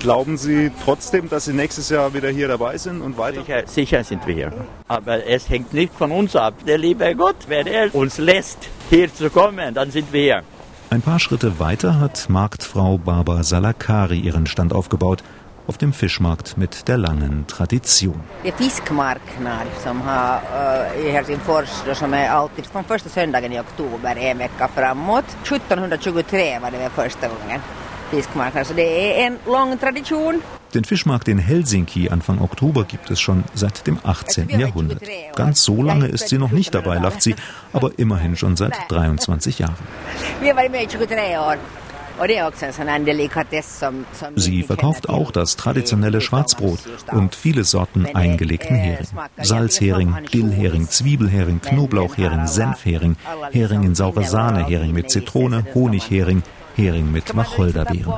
Glauben 0.00 0.36
Sie 0.36 0.70
trotzdem, 0.84 1.28
dass 1.28 1.44
Sie 1.46 1.52
nächstes 1.52 1.88
Jahr 1.88 2.12
wieder 2.12 2.28
hier 2.28 2.48
dabei 2.48 2.76
sind 2.78 3.00
und 3.00 3.16
weiter? 3.16 3.42
Sicher, 3.42 3.62
sicher 3.66 4.04
sind 4.04 4.26
wir 4.26 4.34
hier. 4.34 4.52
Aber 4.88 5.26
es 5.26 5.48
hängt 5.48 5.72
nicht 5.72 5.94
von 5.94 6.10
uns 6.12 6.36
ab. 6.36 6.54
Der 6.66 6.78
liebe 6.78 7.14
Gott, 7.14 7.36
wenn 7.48 7.66
er 7.66 7.94
uns 7.94 8.18
lässt, 8.18 8.58
hier 8.90 9.12
zu 9.12 9.30
kommen, 9.30 9.74
dann 9.74 9.90
sind 9.90 10.12
wir 10.12 10.22
hier. 10.22 10.42
Ein 10.90 11.02
paar 11.02 11.18
Schritte 11.18 11.58
weiter 11.58 11.98
hat 11.98 12.26
Marktfrau 12.28 12.98
Barbara 12.98 13.42
Salakari 13.42 14.18
ihren 14.18 14.46
Stand 14.46 14.72
aufgebaut. 14.72 15.24
Auf 15.66 15.78
dem 15.78 15.94
Fischmarkt 15.94 16.58
mit 16.58 16.88
der 16.88 16.98
langen 16.98 17.46
Tradition. 17.46 18.20
Det 18.42 18.48
är 18.48 18.52
fiskmarknad 18.52 19.66
som 19.82 20.00
har 20.00 20.36
uh, 20.36 21.06
i 21.06 21.10
Helsingfors 21.10 21.70
då, 21.86 21.94
som 21.94 22.14
är 22.14 22.28
alltid 22.28 22.66
från 22.66 22.84
första 22.84 23.08
söndagen 23.08 23.52
i 23.52 23.60
oktober 23.60 24.16
en 24.16 24.38
vecka 24.38 24.68
framåt. 24.68 25.24
1723 25.42 26.58
var 26.58 26.70
det 26.70 26.78
väl 26.78 26.90
första 26.90 27.28
gången. 27.28 27.60
Fiskmarknad. 28.10 28.66
Så 28.66 28.74
det 28.74 29.20
är 29.22 29.26
en 29.26 29.38
lång 29.46 29.78
tradition. 29.78 30.42
Den 30.72 30.84
Fischmarkt 30.84 31.28
in 31.28 31.38
Helsinki 31.38 32.08
Anfang 32.10 32.40
Oktober 32.40 32.84
gibt 32.84 33.10
es 33.10 33.20
schon 33.20 33.44
seit 33.54 33.86
dem 33.86 33.98
18. 34.02 34.48
Jahrhundert. 34.60 35.02
Ganz 35.36 35.62
so 35.62 35.82
lange 35.82 36.06
ist 36.06 36.28
sie 36.28 36.38
noch 36.38 36.50
nicht 36.50 36.74
dabei, 36.74 36.98
lacht 36.98 37.22
sie, 37.22 37.36
aber 37.72 37.90
immerhin 37.96 38.36
schon 38.36 38.56
seit 38.56 38.74
23 38.88 39.58
Jahren. 39.58 39.86
Vi 40.40 40.48
har 40.48 40.56
varit 40.56 40.72
med 40.72 40.82
i 40.82 40.86
23 40.86 41.38
år. 41.38 41.58
Sie 44.36 44.62
verkauft 44.62 45.08
auch 45.08 45.32
das 45.32 45.56
traditionelle 45.56 46.20
Schwarzbrot 46.20 46.78
und 47.10 47.34
viele 47.34 47.64
Sorten 47.64 48.06
eingelegten 48.14 48.76
Hering. 48.76 49.06
Salzhering, 49.42 50.14
Dillhering, 50.32 50.88
Zwiebelhering, 50.88 51.60
Knoblauchhering, 51.60 52.46
Senfhering, 52.46 53.16
Hering 53.50 53.82
in 53.82 53.94
saure 53.94 54.24
Sahne, 54.24 54.64
Hering 54.64 54.92
mit 54.92 55.10
Zitrone, 55.10 55.64
Honighering, 55.74 56.42
Hering 56.74 57.12
mit 57.12 57.36
Wacholderbeeren. 57.36 58.12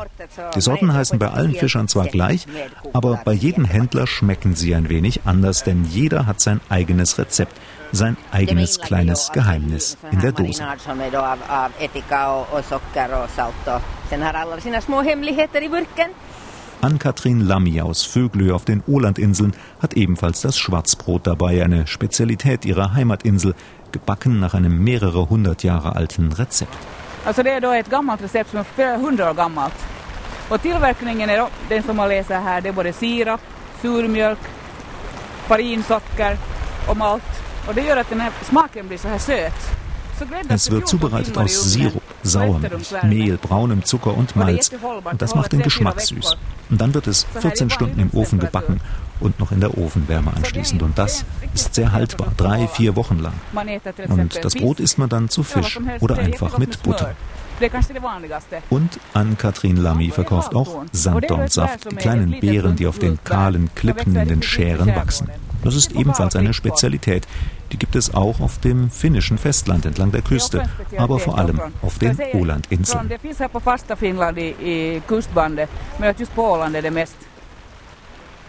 Die 0.55 0.61
Sorten 0.61 0.93
heißen 0.93 1.19
bei 1.19 1.29
allen 1.29 1.55
Fischern 1.55 1.89
zwar 1.89 2.07
gleich, 2.07 2.47
aber 2.93 3.21
bei 3.25 3.33
jedem 3.33 3.65
Händler 3.65 4.07
schmecken 4.07 4.55
sie 4.55 4.75
ein 4.75 4.89
wenig 4.89 5.21
anders, 5.25 5.63
denn 5.65 5.85
jeder 5.85 6.27
hat 6.27 6.41
sein 6.41 6.61
eigenes 6.69 7.19
Rezept, 7.19 7.57
sein 7.93 8.17
eigenes 8.33 8.81
kleines 8.81 9.31
Geheimnis 9.33 9.97
in 10.11 10.21
der 10.21 10.33
Dose. 10.33 10.63
Ann-Kathrin 16.83 17.41
Lammi 17.41 17.81
aus 17.81 18.05
Vöglö 18.05 18.53
auf 18.53 18.65
den 18.65 18.83
Ålandinseln 18.87 19.55
hat 19.81 19.95
ebenfalls 19.95 20.43
das 20.43 20.59
Schwarzbrot 20.59 21.27
dabei, 21.27 21.65
eine 21.65 21.87
Spezialität 21.87 22.65
ihrer 22.65 22.93
Heimatinsel, 22.93 23.55
gebacken 23.93 24.41
nach 24.41 24.55
einem 24.55 24.85
mehrere 24.85 25.29
hundert 25.31 25.63
Jahre 25.63 25.97
alten 25.97 26.33
Rezept. 26.33 26.77
Alltså 27.27 27.43
det 27.43 27.51
är 27.51 27.61
då 27.61 27.73
ett 27.73 27.91
gammalt 27.91 28.23
recept 28.23 28.51
som 28.51 28.59
är 28.59 28.65
flera 28.65 28.97
hundra 28.97 29.31
år 29.31 29.35
gammalt. 29.35 29.87
Och 30.49 30.63
tillverkningen 30.63 31.31
är 31.31 31.39
då, 31.39 31.49
den 31.69 31.83
som 31.83 31.97
man 31.97 32.09
läser 32.09 32.41
här, 32.41 32.61
det 32.61 32.69
är 32.69 32.73
både 32.73 32.93
sirap, 32.93 33.41
surmjölk, 33.83 34.39
farinsocker 35.47 36.37
och 36.89 36.97
malt. 36.97 37.43
Och 37.69 37.75
det 37.75 37.83
gör 37.83 37.97
att 37.97 38.09
den 38.09 38.21
här 38.21 38.33
smaken 38.43 38.89
blir 38.89 38.99
så 38.99 39.09
här 39.09 39.19
söt. 39.19 39.86
Es 40.49 40.71
wird 40.71 40.89
zubereitet 40.89 41.37
aus 41.37 41.73
Sirup, 41.73 42.03
Sauermilch, 42.23 42.95
Mehl, 43.03 43.37
braunem 43.37 43.85
Zucker 43.85 44.17
und 44.17 44.37
Malz. 44.37 44.71
Und 45.05 45.23
das 45.23 45.35
macht 45.35 45.53
den 45.53 45.63
Geschmack 45.63 46.01
süß. 46.01 46.37
Und 46.71 46.81
dann 46.81 46.95
wird 46.95 47.07
es 47.07 47.27
14 47.41 47.71
Stunden 47.71 48.01
im 48.01 48.11
Ofen 48.13 48.39
gebacken 48.39 48.81
und 49.21 49.39
noch 49.39 49.53
in 49.53 49.61
der 49.61 49.77
Ofenwärme 49.77 50.33
anschließend. 50.35 50.83
Und 50.83 50.99
das 50.99 51.25
ist 51.55 51.75
sehr 51.75 51.93
haltbar, 51.93 52.33
drei, 52.37 52.67
vier 52.69 52.97
Wochen 52.97 53.19
lang. 53.19 53.35
Und 54.09 54.45
das 54.45 54.55
Brot 54.55 54.81
isst 54.81 54.99
man 54.99 55.09
dann 55.09 55.29
zu 55.29 55.43
Fisch 55.43 55.79
oder 56.01 56.19
einfach 56.19 56.59
mit 56.59 56.83
Butter. 56.83 57.15
Und 58.69 59.01
Ann-Kathrin 59.15 59.77
Lamy 59.79 60.11
verkauft 60.11 60.55
auch 60.55 60.85
Sanddornsaft, 60.93 61.91
die 61.91 61.97
kleinen 61.97 62.39
Beeren, 62.41 62.77
die 62.77 62.87
auf 62.87 62.99
den 62.99 63.19
kahlen 63.25 63.71
Klippen 63.75 64.15
in 64.15 64.29
den 64.29 64.43
Schären 64.43 64.95
wachsen. 64.95 65.31
Das 65.67 65.75
ist 65.75 65.91
ebenfalls 65.91 66.37
eine 66.37 66.55
Spezialität. 66.55 67.27
Die 67.73 67.77
gibt 67.77 67.97
es 67.97 68.15
auch 68.15 68.39
auf 68.39 68.61
dem 68.61 68.89
finnischen 68.89 69.37
Festland 69.37 69.85
entlang 69.85 70.13
der 70.13 70.23
Küste, 70.23 70.63
aber 70.97 71.19
vor 71.19 71.39
allem 71.39 71.61
auf 71.83 71.99
den 71.99 72.17
Ålandinseln. 72.35 73.11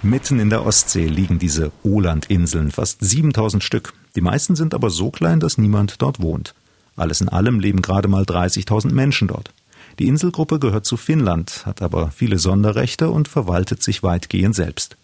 Mitten 0.03 0.39
in 0.39 0.51
der 0.51 0.63
Ostsee 0.63 1.07
liegen 1.07 1.39
diese 1.39 1.71
Ålandinseln, 1.83 2.69
fast 2.69 3.03
7000 3.03 3.63
Stück. 3.63 3.93
Die 4.15 4.21
meisten 4.21 4.55
sind 4.55 4.75
aber 4.75 4.91
so 4.91 5.09
klein, 5.09 5.39
dass 5.39 5.57
niemand 5.57 5.99
dort 6.03 6.21
wohnt. 6.21 6.53
Alles 6.95 7.19
in 7.19 7.29
allem 7.29 7.59
leben 7.59 7.81
gerade 7.81 8.07
mal 8.07 8.25
30.000 8.25 8.91
Menschen 8.91 9.27
dort. 9.27 9.51
Die 9.97 10.07
Inselgruppe 10.07 10.59
gehört 10.59 10.85
zu 10.85 10.97
Finnland, 10.97 11.65
hat 11.65 11.81
aber 11.81 12.11
viele 12.11 12.37
Sonderrechte 12.37 13.09
und 13.09 13.27
verwaltet 13.27 13.81
sich 13.81 14.03
weitgehend 14.03 14.53
selbst. 14.53 14.97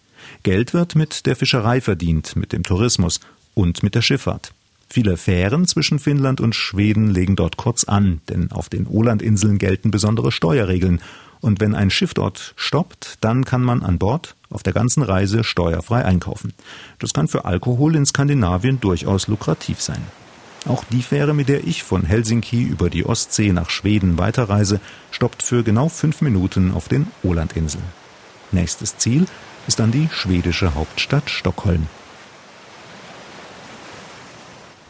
Geld 0.44 0.74
wird 0.74 0.94
mit 0.94 1.24
der 1.24 1.36
Fischerei 1.36 1.80
verdient, 1.80 2.36
mit 2.36 2.52
dem 2.52 2.64
Tourismus 2.64 3.18
und 3.54 3.82
mit 3.82 3.94
der 3.94 4.02
Schifffahrt. 4.02 4.52
Viele 4.90 5.16
Fähren 5.16 5.66
zwischen 5.66 5.98
Finnland 5.98 6.38
und 6.38 6.54
Schweden 6.54 7.08
legen 7.10 7.34
dort 7.34 7.56
kurz 7.56 7.84
an, 7.84 8.20
denn 8.28 8.52
auf 8.52 8.68
den 8.68 8.86
Ålandinseln 8.86 9.56
gelten 9.56 9.90
besondere 9.90 10.30
Steuerregeln. 10.30 11.00
Und 11.40 11.60
wenn 11.60 11.74
ein 11.74 11.88
Schiff 11.88 12.12
dort 12.12 12.52
stoppt, 12.56 13.16
dann 13.22 13.46
kann 13.46 13.62
man 13.62 13.82
an 13.82 13.98
Bord 13.98 14.36
auf 14.50 14.62
der 14.62 14.74
ganzen 14.74 15.02
Reise 15.02 15.44
steuerfrei 15.44 16.04
einkaufen. 16.04 16.52
Das 16.98 17.14
kann 17.14 17.26
für 17.26 17.46
Alkohol 17.46 17.96
in 17.96 18.04
Skandinavien 18.04 18.80
durchaus 18.80 19.28
lukrativ 19.28 19.80
sein. 19.80 20.02
Auch 20.66 20.84
die 20.84 21.02
Fähre, 21.02 21.32
mit 21.32 21.48
der 21.48 21.66
ich 21.66 21.82
von 21.82 22.04
Helsinki 22.04 22.62
über 22.62 22.90
die 22.90 23.06
Ostsee 23.06 23.52
nach 23.52 23.70
Schweden 23.70 24.18
weiterreise, 24.18 24.78
stoppt 25.10 25.42
für 25.42 25.62
genau 25.62 25.88
fünf 25.88 26.20
Minuten 26.20 26.70
auf 26.72 26.88
den 26.88 27.06
Ålandinseln. 27.22 27.84
Nächstes 28.52 28.98
Ziel 28.98 29.26
ist 29.66 29.78
dann 29.78 29.92
die 29.92 30.08
schwedische 30.12 30.74
Hauptstadt 30.74 31.30
Stockholm. 31.30 31.86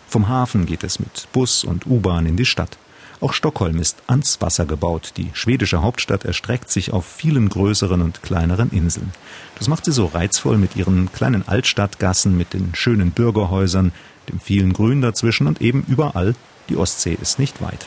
Vom 0.09 0.29
Hafen 0.29 0.67
geht 0.67 0.85
es 0.85 1.01
mit 1.01 1.29
Bus 1.33 1.65
und 1.65 1.87
U-Bahn 1.87 2.27
in 2.27 2.37
die 2.37 2.47
Stadt. 2.47 2.79
Auch 3.21 3.33
Stockholm 3.33 3.79
ist 3.79 4.03
ans 4.07 4.41
Wasser 4.41 4.67
gebaut. 4.67 5.15
Die 5.17 5.31
schwedische 5.33 5.83
Hauptstadt 5.83 6.25
erstreckt 6.25 6.71
sich 6.71 6.93
auf 6.93 7.07
vielen 7.07 7.49
größeren 7.49 8.03
und 8.03 8.23
kleineren 8.23 8.71
Inseln. 8.71 9.13
Das 9.59 9.67
macht 9.67 9.85
sie 9.85 9.93
so 9.93 10.07
reizvoll 10.07 10.59
mit 10.59 10.77
ihren 10.77 11.11
kleinen 11.13 11.47
Altstadtgassen, 11.49 12.37
mit 12.37 12.53
den 12.53 12.75
schönen 12.75 13.13
Bürgerhäusern, 13.13 13.93
dem 14.29 14.41
vielen 14.41 14.73
Grün 14.73 15.01
dazwischen 15.01 15.47
und 15.47 15.61
eben 15.61 15.85
überall, 15.89 16.35
die 16.69 16.77
Ostsee 16.77 17.17
ist 17.21 17.39
nicht 17.39 17.61
weit. 17.63 17.87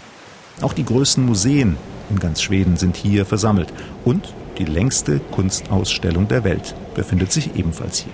Auch 0.62 0.74
die 0.74 0.86
größten 0.86 1.25
Museen 1.25 1.77
in 2.10 2.20
ganz 2.20 2.41
Schweden 2.41 2.77
sind 2.77 2.96
hier 2.96 3.25
versammelt. 3.25 3.72
Und 4.06 4.34
die 4.58 4.66
längste 4.66 5.20
Kunstausstellung 5.32 6.28
der 6.28 6.44
Welt 6.44 6.76
befindet 6.96 7.32
sich 7.32 7.56
ebenfalls 7.56 8.00
hier. 8.00 8.14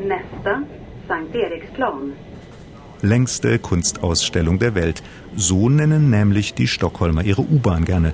Nästa, 0.00 0.62
Sankt 1.08 1.34
Eriksplan 1.34 2.12
längste 3.02 3.58
Kunstausstellung 3.58 4.58
der 4.58 4.74
Welt. 4.74 5.02
So 5.34 5.68
nennen 5.68 6.10
nämlich 6.10 6.54
die 6.54 6.66
Stockholmer 6.66 7.22
ihre 7.24 7.42
U-Bahn 7.42 7.84
gerne. 7.84 8.12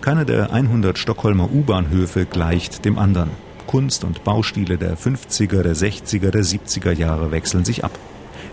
Keiner 0.00 0.24
der 0.24 0.52
100 0.52 0.98
Stockholmer 0.98 1.50
U-Bahnhöfe 1.52 2.26
gleicht 2.26 2.84
dem 2.84 2.98
anderen. 2.98 3.30
Kunst 3.66 4.02
und 4.02 4.24
Baustile 4.24 4.78
der 4.78 4.96
50er, 4.96 5.62
der 5.62 5.76
60er, 5.76 6.30
der 6.30 6.42
70er 6.42 6.92
Jahre 6.92 7.30
wechseln 7.30 7.64
sich 7.64 7.84
ab. 7.84 7.92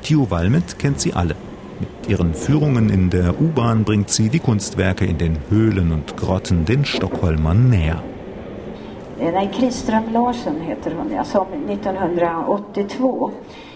Theo 0.04 0.30
Walmet 0.30 0.78
kennt 0.78 1.00
sie 1.00 1.14
alle. 1.14 1.36
Mit 1.80 2.10
ihren 2.10 2.34
Führungen 2.34 2.90
in 2.90 3.10
der 3.10 3.40
U-Bahn 3.40 3.84
bringt 3.84 4.10
sie 4.10 4.30
die 4.30 4.40
Kunstwerke 4.40 5.06
in 5.06 5.18
den 5.18 5.38
Höhlen 5.50 5.92
und 5.92 6.18
Grotten 6.18 6.66
den 6.66 6.86
Stockholmern 6.86 7.70
näher. 7.70 8.02
Nej, 9.20 9.50
Kriström 9.52 10.14
Larsen 10.14 10.62
heter 10.62 10.92
hon, 10.98 11.12
ja, 11.12 11.24
som 11.24 11.48
1982 11.68 13.32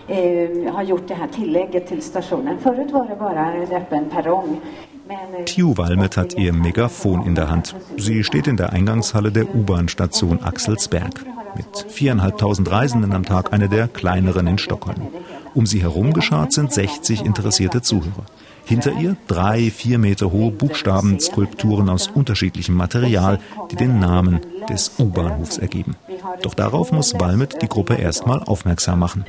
eh, 0.08 0.74
har 0.74 0.84
gjort 0.84 1.08
det 1.08 1.13
här 1.13 1.27
tillägget 1.27 1.88
till 1.88 2.01
stationen. 2.01 2.60
Förut 2.60 2.91
var 2.91 3.08
det 3.08 3.15
bara 3.15 3.53
en 3.53 3.72
öppen 3.72 4.10
perrong. 4.10 4.62
Eh, 5.10 5.43
Tiu 5.46 5.77
Walmet 5.77 6.17
hat 6.17 6.38
ihr 6.38 6.53
Megafon 6.53 7.25
in 7.25 7.36
der 7.36 7.50
Hand. 7.50 7.75
Sie 7.98 8.24
steht 8.24 8.48
in 8.48 8.55
der 8.55 8.72
Eingangshalle 8.72 9.31
der 9.31 9.55
U-Bahn-Station 9.55 10.39
Axelsberg. 10.43 11.25
Mit 11.55 11.86
viereinhalbtausend 11.89 12.72
Reisenden 12.72 13.13
am 13.13 13.25
Tag 13.25 13.51
eine 13.51 13.67
der 13.67 13.88
kleineren 13.88 14.48
in 14.48 14.58
Stockholm. 14.58 15.08
Um 15.53 15.65
sie 15.65 15.81
herum 15.81 16.13
geschart 16.13 16.53
sind 16.53 16.72
60 16.72 17.25
interessierte 17.25 17.81
Zuhörer. 17.81 18.25
Hinter 18.63 18.93
ihr 18.93 19.17
drei, 19.27 19.70
vier 19.70 19.98
Meter 19.98 20.31
hohe 20.31 20.51
Buchstabenskulpturen 20.51 21.89
aus 21.89 22.08
unterschiedlichem 22.08 22.75
Material, 22.75 23.39
die 23.70 23.75
den 23.75 24.00
Namen 24.00 24.39
des 24.69 24.91
U-Bahnhofs 25.00 25.58
ergeben. 25.58 25.95
Doch 26.41 26.54
darauf 26.54 26.91
muss 26.91 27.13
Balmet 27.13 27.62
die 27.62 27.67
Gruppe 27.67 27.95
erstmal 27.95 28.43
aufmerksam 28.43 29.00
machen. 29.00 29.26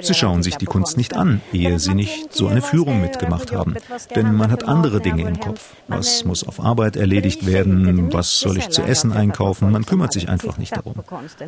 Sie 0.00 0.14
schauen 0.14 0.42
sich 0.42 0.56
die 0.56 0.66
Kunst 0.66 0.96
nicht 0.96 1.16
an, 1.16 1.40
ehe 1.52 1.78
sie 1.78 1.94
nicht 1.94 2.32
so 2.34 2.48
eine 2.48 2.60
Führung 2.60 3.00
mitgemacht 3.00 3.52
haben. 3.52 3.74
Denn 4.14 4.34
man 4.34 4.50
hat 4.50 4.64
andere 4.64 5.00
Dinge 5.00 5.22
im 5.22 5.40
Kopf. 5.40 5.74
Was 5.86 6.24
muss 6.24 6.46
auf 6.46 6.60
Arbeit 6.60 6.96
erledigt 6.96 7.46
werden? 7.46 8.12
Was 8.12 8.38
soll 8.40 8.58
ich 8.58 8.68
zu 8.68 8.82
essen 8.82 9.12
einkaufen? 9.12 9.72
Man 9.72 9.86
kümmert 9.86 10.12
sich 10.12 10.28
einfach 10.28 10.58
nicht 10.58 10.76
darum. 10.76 10.94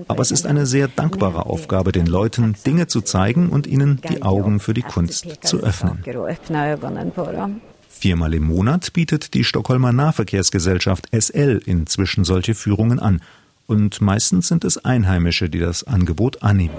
Aber 0.08 0.22
es 0.22 0.30
ist 0.30 0.46
eine 0.46 0.66
sehr 0.66 0.88
dankbare 0.88 1.46
Aufgabe, 1.46 1.92
den 1.92 2.06
Leuten 2.06 2.56
Dinge 2.64 2.86
zu 2.86 3.02
zeigen 3.02 3.50
und 3.50 3.66
ihnen 3.66 4.00
die 4.08 4.22
Augen 4.22 4.60
für 4.60 4.74
die 4.74 4.82
Kunst 4.82 5.26
zu 5.42 5.58
öffnen. 5.58 6.02
Viermal 8.00 8.32
im 8.32 8.44
Monat 8.44 8.94
bietet 8.94 9.34
die 9.34 9.44
Stockholmer 9.44 9.92
Nahverkehrsgesellschaft 9.92 11.08
SL 11.12 11.60
inzwischen 11.66 12.24
solche 12.24 12.54
Führungen 12.54 12.98
an 12.98 13.20
und 13.70 14.00
meistens 14.00 14.48
sind 14.48 14.64
es 14.64 14.84
Einheimische, 14.84 15.48
die 15.48 15.60
das 15.60 15.84
Angebot 15.84 16.42
annehmen. 16.42 16.74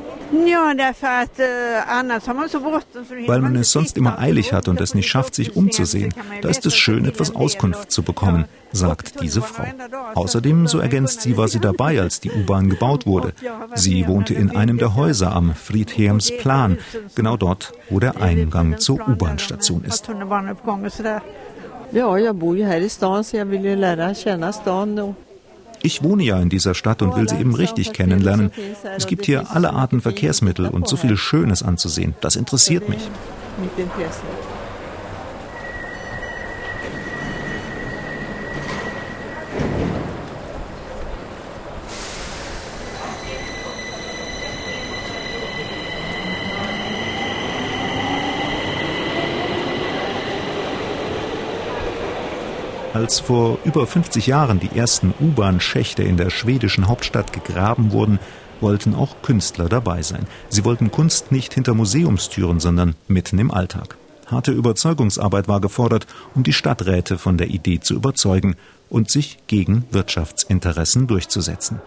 Weil 3.27 3.41
man 3.41 3.55
es 3.55 3.71
sonst 3.71 3.97
immer 3.97 4.19
eilig 4.19 4.51
hat 4.51 4.67
und 4.67 4.81
es 4.81 4.93
nicht 4.93 5.09
schafft, 5.09 5.35
sich 5.35 5.55
umzusehen, 5.55 6.13
da 6.41 6.49
ist 6.49 6.65
es 6.65 6.75
schön, 6.75 7.05
etwas 7.05 7.33
Auskunft 7.33 7.91
zu 7.91 8.03
bekommen, 8.03 8.45
sagt 8.73 9.21
diese 9.21 9.41
Frau. 9.41 9.63
Außerdem, 10.15 10.67
so 10.67 10.79
ergänzt 10.79 11.21
sie, 11.21 11.37
war 11.37 11.47
sie 11.47 11.61
dabei, 11.61 12.01
als 12.01 12.19
die 12.19 12.31
U-Bahn 12.31 12.69
gebaut 12.69 13.05
wurde. 13.05 13.33
Sie 13.75 14.07
wohnte 14.07 14.33
in 14.33 14.53
einem 14.55 14.77
der 14.77 14.95
Häuser 14.95 15.33
am 15.33 15.55
Friedhelms 15.55 16.31
Plan, 16.39 16.77
genau 17.15 17.37
dort, 17.37 17.71
wo 17.89 17.99
der 17.99 18.21
Eingang 18.21 18.79
zur 18.79 19.07
U-Bahn-Station 19.07 19.85
ist. 19.85 20.09
Ja, 21.93 22.19
jag 22.19 22.35
bor 22.35 22.57
ju 22.57 22.63
här 22.63 22.81
i 22.81 22.89
stan 22.89 23.23
så 23.23 23.37
jag 23.37 23.45
vill 23.45 23.65
ju 23.65 23.75
lära 23.75 24.13
känna 24.13 24.53
stan. 24.53 25.15
Ich 25.83 26.03
wohne 26.03 26.23
ja 26.23 26.39
in 26.39 26.49
dieser 26.49 26.73
Stadt 26.73 27.01
und 27.01 27.15
will 27.15 27.27
sie 27.27 27.37
eben 27.37 27.55
richtig 27.55 27.93
kennenlernen. 27.93 28.51
Es 28.95 29.07
gibt 29.07 29.25
hier 29.25 29.51
alle 29.51 29.73
Arten 29.73 30.01
Verkehrsmittel 30.01 30.67
und 30.67 30.87
so 30.87 30.95
viel 30.95 31.17
Schönes 31.17 31.63
anzusehen. 31.63 32.15
Das 32.21 32.35
interessiert 32.35 32.89
mich. 32.89 33.09
Als 52.93 53.21
vor 53.21 53.57
über 53.63 53.87
50 53.87 54.27
Jahren 54.27 54.59
die 54.59 54.77
ersten 54.77 55.13
U-Bahn-Schächte 55.17 56.03
in 56.03 56.17
der 56.17 56.29
schwedischen 56.29 56.89
Hauptstadt 56.89 57.31
gegraben 57.31 57.93
wurden, 57.93 58.19
wollten 58.59 58.95
auch 58.95 59.21
Künstler 59.21 59.69
dabei 59.69 60.01
sein. 60.01 60.27
Sie 60.49 60.65
wollten 60.65 60.91
Kunst 60.91 61.31
nicht 61.31 61.53
hinter 61.53 61.73
Museumstüren, 61.73 62.59
sondern 62.59 62.95
mitten 63.07 63.39
im 63.39 63.49
Alltag. 63.49 63.95
Harte 64.27 64.51
Überzeugungsarbeit 64.51 65.47
war 65.47 65.61
gefordert, 65.61 66.05
um 66.35 66.43
die 66.43 66.51
Stadträte 66.51 67.17
von 67.17 67.37
der 67.37 67.47
Idee 67.47 67.79
zu 67.79 67.93
überzeugen 67.93 68.57
und 68.91 69.09
sich 69.09 69.39
gegen 69.47 69.85
Wirtschaftsinteressen 69.91 71.07
durchzusetzen. 71.07 71.79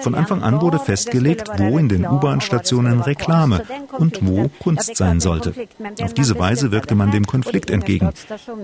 Von 0.00 0.14
Anfang 0.14 0.42
an 0.42 0.60
wurde 0.60 0.78
festgelegt, 0.78 1.48
wo 1.58 1.78
in 1.78 1.88
den 1.88 2.06
U-Bahn-Stationen 2.06 3.00
Reklame 3.00 3.62
und 3.98 4.26
wo 4.26 4.50
Kunst 4.60 4.96
sein 4.96 5.20
sollte. 5.20 5.54
Auf 6.02 6.14
diese 6.14 6.38
Weise 6.38 6.72
wirkte 6.72 6.94
man 6.94 7.10
dem 7.10 7.26
Konflikt 7.26 7.70
entgegen. 7.70 8.10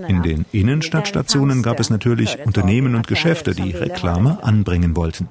In 0.07 0.23
den 0.23 0.45
Innenstadtstationen 0.51 1.61
gab 1.61 1.79
es 1.79 1.89
natürlich 1.89 2.39
Unternehmen 2.43 2.95
und 2.95 3.07
Geschäfte, 3.07 3.53
die 3.53 3.71
Reklame 3.71 4.39
anbringen 4.43 4.95
wollten. 4.95 5.27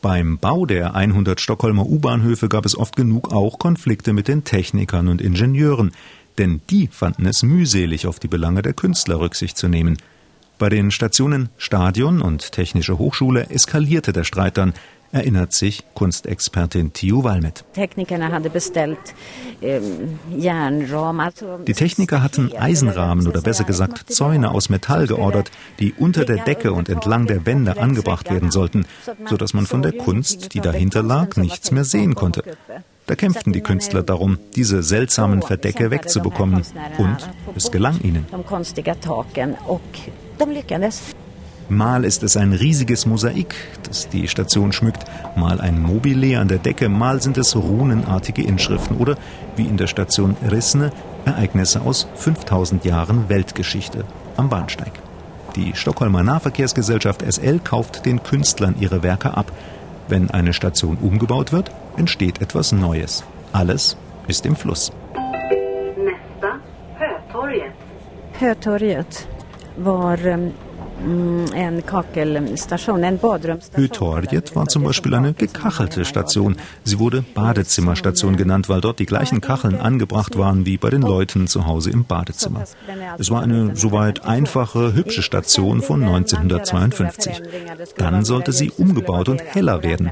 Beim 0.00 0.38
Bau 0.38 0.66
der 0.66 0.94
100 0.94 1.40
Stockholmer 1.40 1.86
U-Bahnhöfe 1.86 2.48
gab 2.48 2.64
es 2.64 2.76
oft 2.76 2.96
genug 2.96 3.32
auch 3.32 3.58
Konflikte 3.58 4.12
mit 4.12 4.28
den 4.28 4.44
Technikern 4.44 5.08
und 5.08 5.20
Ingenieuren 5.20 5.92
denn 6.38 6.60
die 6.70 6.88
fanden 6.88 7.26
es 7.26 7.42
mühselig, 7.42 8.06
auf 8.06 8.18
die 8.18 8.28
Belange 8.28 8.62
der 8.62 8.72
Künstler 8.72 9.20
Rücksicht 9.20 9.56
zu 9.56 9.68
nehmen. 9.68 9.96
Bei 10.58 10.68
den 10.68 10.90
Stationen 10.90 11.48
Stadion 11.58 12.22
und 12.22 12.52
Technische 12.52 12.98
Hochschule 12.98 13.50
eskalierte 13.50 14.12
der 14.12 14.24
Streit 14.24 14.56
dann, 14.56 14.72
erinnert 15.14 15.52
sich 15.52 15.84
Kunstexpertin 15.94 16.92
Theo 16.92 17.22
Walmet. 17.22 17.64
Ähm, 19.62 20.18
die 21.66 21.72
Techniker 21.72 22.22
hatten 22.22 22.52
Eisenrahmen 22.52 23.28
oder 23.28 23.40
besser 23.40 23.64
gesagt 23.64 24.12
Zäune 24.12 24.50
aus 24.50 24.68
Metall 24.68 25.06
geordert, 25.06 25.52
die 25.78 25.92
unter 25.92 26.24
der 26.24 26.44
Decke 26.44 26.72
und 26.72 26.88
entlang 26.88 27.26
der 27.26 27.46
Wände 27.46 27.78
angebracht 27.78 28.28
werden 28.28 28.50
sollten, 28.50 28.86
sodass 29.26 29.54
man 29.54 29.66
von 29.66 29.82
der 29.82 29.92
Kunst, 29.92 30.52
die 30.52 30.60
dahinter 30.60 31.02
lag, 31.02 31.36
nichts 31.36 31.70
mehr 31.70 31.84
sehen 31.84 32.16
konnte. 32.16 32.42
Da 33.06 33.14
kämpften 33.14 33.52
die 33.52 33.60
Künstler 33.60 34.02
darum, 34.02 34.38
diese 34.56 34.82
seltsamen 34.82 35.42
Verdecke 35.42 35.90
wegzubekommen. 35.90 36.62
Und 36.96 37.16
es 37.54 37.70
gelang 37.70 38.00
ihnen. 38.00 38.26
Mal 41.68 42.04
ist 42.04 42.22
es 42.22 42.36
ein 42.36 42.52
riesiges 42.52 43.06
Mosaik, 43.06 43.54
das 43.84 44.08
die 44.08 44.28
Station 44.28 44.72
schmückt, 44.72 45.04
mal 45.34 45.60
ein 45.60 45.80
Mobile 45.80 46.38
an 46.38 46.48
der 46.48 46.58
Decke, 46.58 46.90
mal 46.90 47.22
sind 47.22 47.38
es 47.38 47.56
runenartige 47.56 48.42
Inschriften 48.42 48.98
oder, 48.98 49.16
wie 49.56 49.64
in 49.64 49.78
der 49.78 49.86
Station 49.86 50.36
Rissne, 50.50 50.90
Ereignisse 51.24 51.80
aus 51.80 52.06
5000 52.16 52.84
Jahren 52.84 53.30
Weltgeschichte 53.30 54.04
am 54.36 54.50
Bahnsteig. 54.50 54.92
Die 55.56 55.72
Stockholmer 55.74 56.22
Nahverkehrsgesellschaft 56.22 57.22
SL 57.22 57.60
kauft 57.60 58.04
den 58.04 58.22
Künstlern 58.22 58.74
ihre 58.78 59.02
Werke 59.02 59.34
ab. 59.34 59.50
Wenn 60.08 60.30
eine 60.30 60.52
Station 60.52 60.98
umgebaut 61.00 61.52
wird, 61.52 61.70
entsteht 61.96 62.40
etwas 62.40 62.72
Neues. 62.72 63.24
Alles 63.52 63.96
ist 64.26 64.46
im 64.46 64.56
Fluss. 64.56 64.92
Nästa, 65.96 66.58
Hötorget. 66.98 67.72
Hötorget 68.38 69.28
var 69.76 70.18
badrumsstation. 72.14 73.04
Hötorget 73.74 74.56
war 74.56 74.66
zum 74.68 74.84
Beispiel 74.84 75.14
eine 75.14 75.34
gekachelte 75.34 76.04
Station. 76.04 76.56
Sie 76.84 76.98
wurde 76.98 77.24
Badezimmerstation 77.34 78.36
genannt, 78.36 78.68
weil 78.68 78.80
dort 78.80 78.98
die 78.98 79.06
gleichen 79.06 79.40
Kacheln 79.40 79.80
angebracht 79.80 80.38
waren 80.38 80.66
wie 80.66 80.76
bei 80.76 80.90
den 80.90 81.02
Leuten 81.02 81.46
zu 81.46 81.66
Hause 81.66 81.90
im 81.90 82.04
Badezimmer. 82.04 82.64
Es 83.18 83.30
war 83.30 83.42
eine 83.42 83.76
soweit 83.76 84.24
einfache, 84.24 84.94
hübsche 84.94 85.22
Station 85.22 85.82
von 85.82 86.02
1952. 86.02 87.42
Dann 87.96 88.24
sollte 88.24 88.52
sie 88.52 88.70
umgebaut 88.70 89.28
und 89.28 89.42
heller 89.42 89.82
werden. 89.82 90.10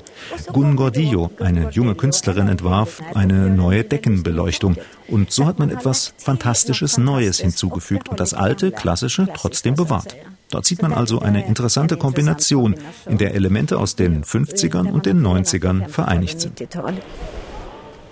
Gun 0.52 0.76
Gordillo, 0.76 1.30
eine 1.40 1.70
junge 1.70 1.94
Künstlerin, 1.94 2.48
entwarf 2.48 3.02
eine 3.14 3.50
neue 3.50 3.84
Deckenbeleuchtung. 3.84 4.76
Und 5.08 5.30
so 5.30 5.46
hat 5.46 5.58
man 5.58 5.70
etwas 5.70 6.14
Fantastisches 6.18 6.98
Neues 6.98 7.40
hinzugefügt 7.40 8.08
und 8.08 8.20
das 8.20 8.34
alte, 8.34 8.72
klassische 8.72 9.28
trotzdem 9.34 9.74
bewahrt. 9.74 10.16
Dort 10.52 10.66
sieht 10.66 10.82
man 10.82 10.92
also 10.92 11.18
eine 11.18 11.46
interessante 11.46 11.96
Kombination, 11.96 12.76
in 13.06 13.16
der 13.16 13.34
Elemente 13.34 13.78
aus 13.78 13.96
den 13.96 14.22
50ern 14.22 14.90
und 14.90 15.06
den 15.06 15.26
90ern 15.26 15.88
vereinigt 15.88 16.40
sind. 16.40 16.62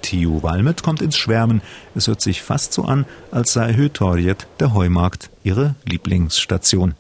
Theo 0.01 0.43
Walmet 0.43 0.83
kommt 0.83 1.03
ins 1.03 1.19
Schwärmen. 1.19 1.61
Es 1.95 2.09
hört 2.09 2.23
sich 2.23 2.41
fast 2.41 2.73
so 2.73 2.85
an, 2.85 3.05
als 3.31 3.53
sei 3.53 3.75
Hötorget, 3.75 4.47
der 4.59 4.73
Heumarkt, 4.73 5.29
ihre 5.45 5.75
Lieblingsstation. 5.85 6.95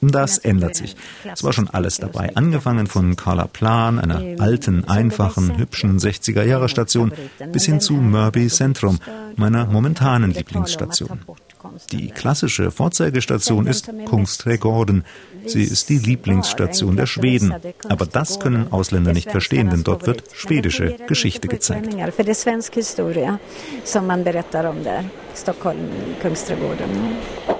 Das 0.00 0.38
ändert 0.38 0.76
sich. 0.76 0.96
Es 1.32 1.44
war 1.44 1.52
schon 1.52 1.68
alles 1.68 1.98
dabei. 1.98 2.34
Angefangen 2.34 2.86
von 2.86 3.16
Carla 3.16 3.46
Plan, 3.46 3.98
einer 3.98 4.22
alten, 4.40 4.84
einfachen, 4.84 5.58
hübschen 5.58 5.98
60er-Jahre-Station, 5.98 7.12
bis 7.52 7.64
hin 7.66 7.80
zu 7.80 7.94
Murby 7.94 8.48
Centrum, 8.48 8.98
meiner 9.36 9.66
momentanen 9.66 10.32
Lieblingsstation. 10.32 11.20
Die 11.92 12.08
klassische 12.08 12.70
Vorzeigestation 12.70 13.66
ist 13.66 13.90
Kungsträdgården. 14.06 15.04
Sie 15.46 15.62
ist 15.62 15.88
die 15.88 15.98
Lieblingsstation 15.98 16.96
der 16.96 17.06
Schweden. 17.06 17.54
Aber 17.88 18.06
das 18.06 18.38
können 18.40 18.72
Ausländer 18.72 19.12
nicht 19.12 19.30
verstehen, 19.30 19.70
denn 19.70 19.84
dort 19.84 20.06
wird 20.06 20.22
schwedische 20.32 20.96
Geschichte 21.06 21.48
gezeigt. 21.48 21.96
Stockholm, 25.34 25.90
Kungsträdgården. 26.20 27.57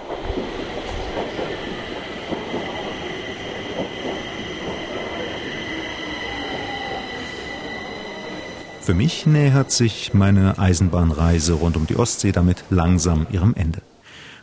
Für 8.88 8.94
mich 8.94 9.26
nähert 9.26 9.70
sich 9.70 10.14
meine 10.14 10.58
Eisenbahnreise 10.58 11.52
rund 11.52 11.76
um 11.76 11.86
die 11.86 11.96
Ostsee 11.96 12.32
damit 12.32 12.64
langsam 12.70 13.26
ihrem 13.30 13.52
Ende. 13.52 13.82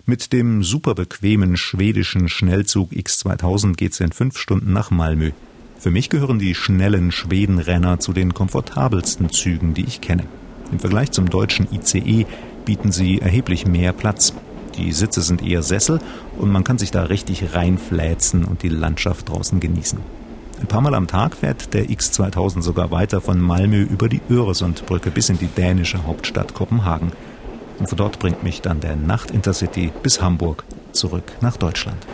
Mit 0.05 0.33
dem 0.33 0.61
super 0.61 0.93
bequemen 0.93 1.57
schwedischen 1.57 2.29
Schnellzug 2.29 2.91
X2000 2.91 3.73
geht's 3.73 3.99
in 3.99 4.11
fünf 4.11 4.37
Stunden 4.37 4.71
nach 4.71 4.91
Malmö. 4.91 5.31
Für 5.79 5.89
mich 5.89 6.11
gehören 6.11 6.37
die 6.37 6.53
schnellen 6.53 7.11
Schwedenrenner 7.11 7.99
zu 7.99 8.13
den 8.13 8.35
komfortabelsten 8.35 9.31
Zügen, 9.31 9.73
die 9.73 9.85
ich 9.85 9.99
kenne. 9.99 10.25
Im 10.71 10.77
Vergleich 10.77 11.09
zum 11.09 11.27
deutschen 11.27 11.67
ICE 11.73 12.27
bieten 12.65 12.91
sie 12.91 13.21
erheblich 13.21 13.65
mehr 13.65 13.93
Platz. 13.93 14.31
Die 14.77 14.91
Sitze 14.91 15.23
sind 15.23 15.41
eher 15.41 15.63
Sessel 15.63 15.99
und 16.37 16.51
man 16.51 16.63
kann 16.63 16.77
sich 16.77 16.91
da 16.91 17.05
richtig 17.05 17.55
reinfläzen 17.55 18.45
und 18.45 18.61
die 18.61 18.69
Landschaft 18.69 19.27
draußen 19.27 19.59
genießen. 19.59 19.97
Ein 20.59 20.67
paar 20.67 20.81
Mal 20.81 20.95
am 20.95 21.07
Tag 21.07 21.35
fährt 21.35 21.73
der 21.73 21.85
X2000 21.85 22.61
sogar 22.61 22.89
weiter 22.89 23.19
von 23.19 23.39
Malmö 23.39 23.81
über 23.81 24.07
die 24.07 24.21
Öresundbrücke 24.29 25.11
bis 25.11 25.29
in 25.29 25.37
die 25.37 25.47
dänische 25.47 26.05
Hauptstadt 26.05 26.53
Kopenhagen. 26.53 27.11
Und 27.77 27.89
von 27.89 27.97
dort 27.97 28.19
bringt 28.19 28.41
mich 28.43 28.61
dann 28.61 28.79
der 28.79 28.95
Nacht-Intercity 28.95 29.91
bis 30.01 30.21
Hamburg 30.21 30.63
zurück 30.93 31.33
nach 31.41 31.57
Deutschland. 31.57 32.07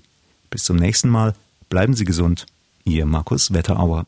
Bis 0.50 0.64
zum 0.64 0.76
nächsten 0.76 1.08
Mal. 1.08 1.34
Bleiben 1.68 1.94
Sie 1.94 2.04
gesund. 2.04 2.46
Ihr 2.84 3.06
Markus 3.06 3.52
Wetterauer. 3.52 4.06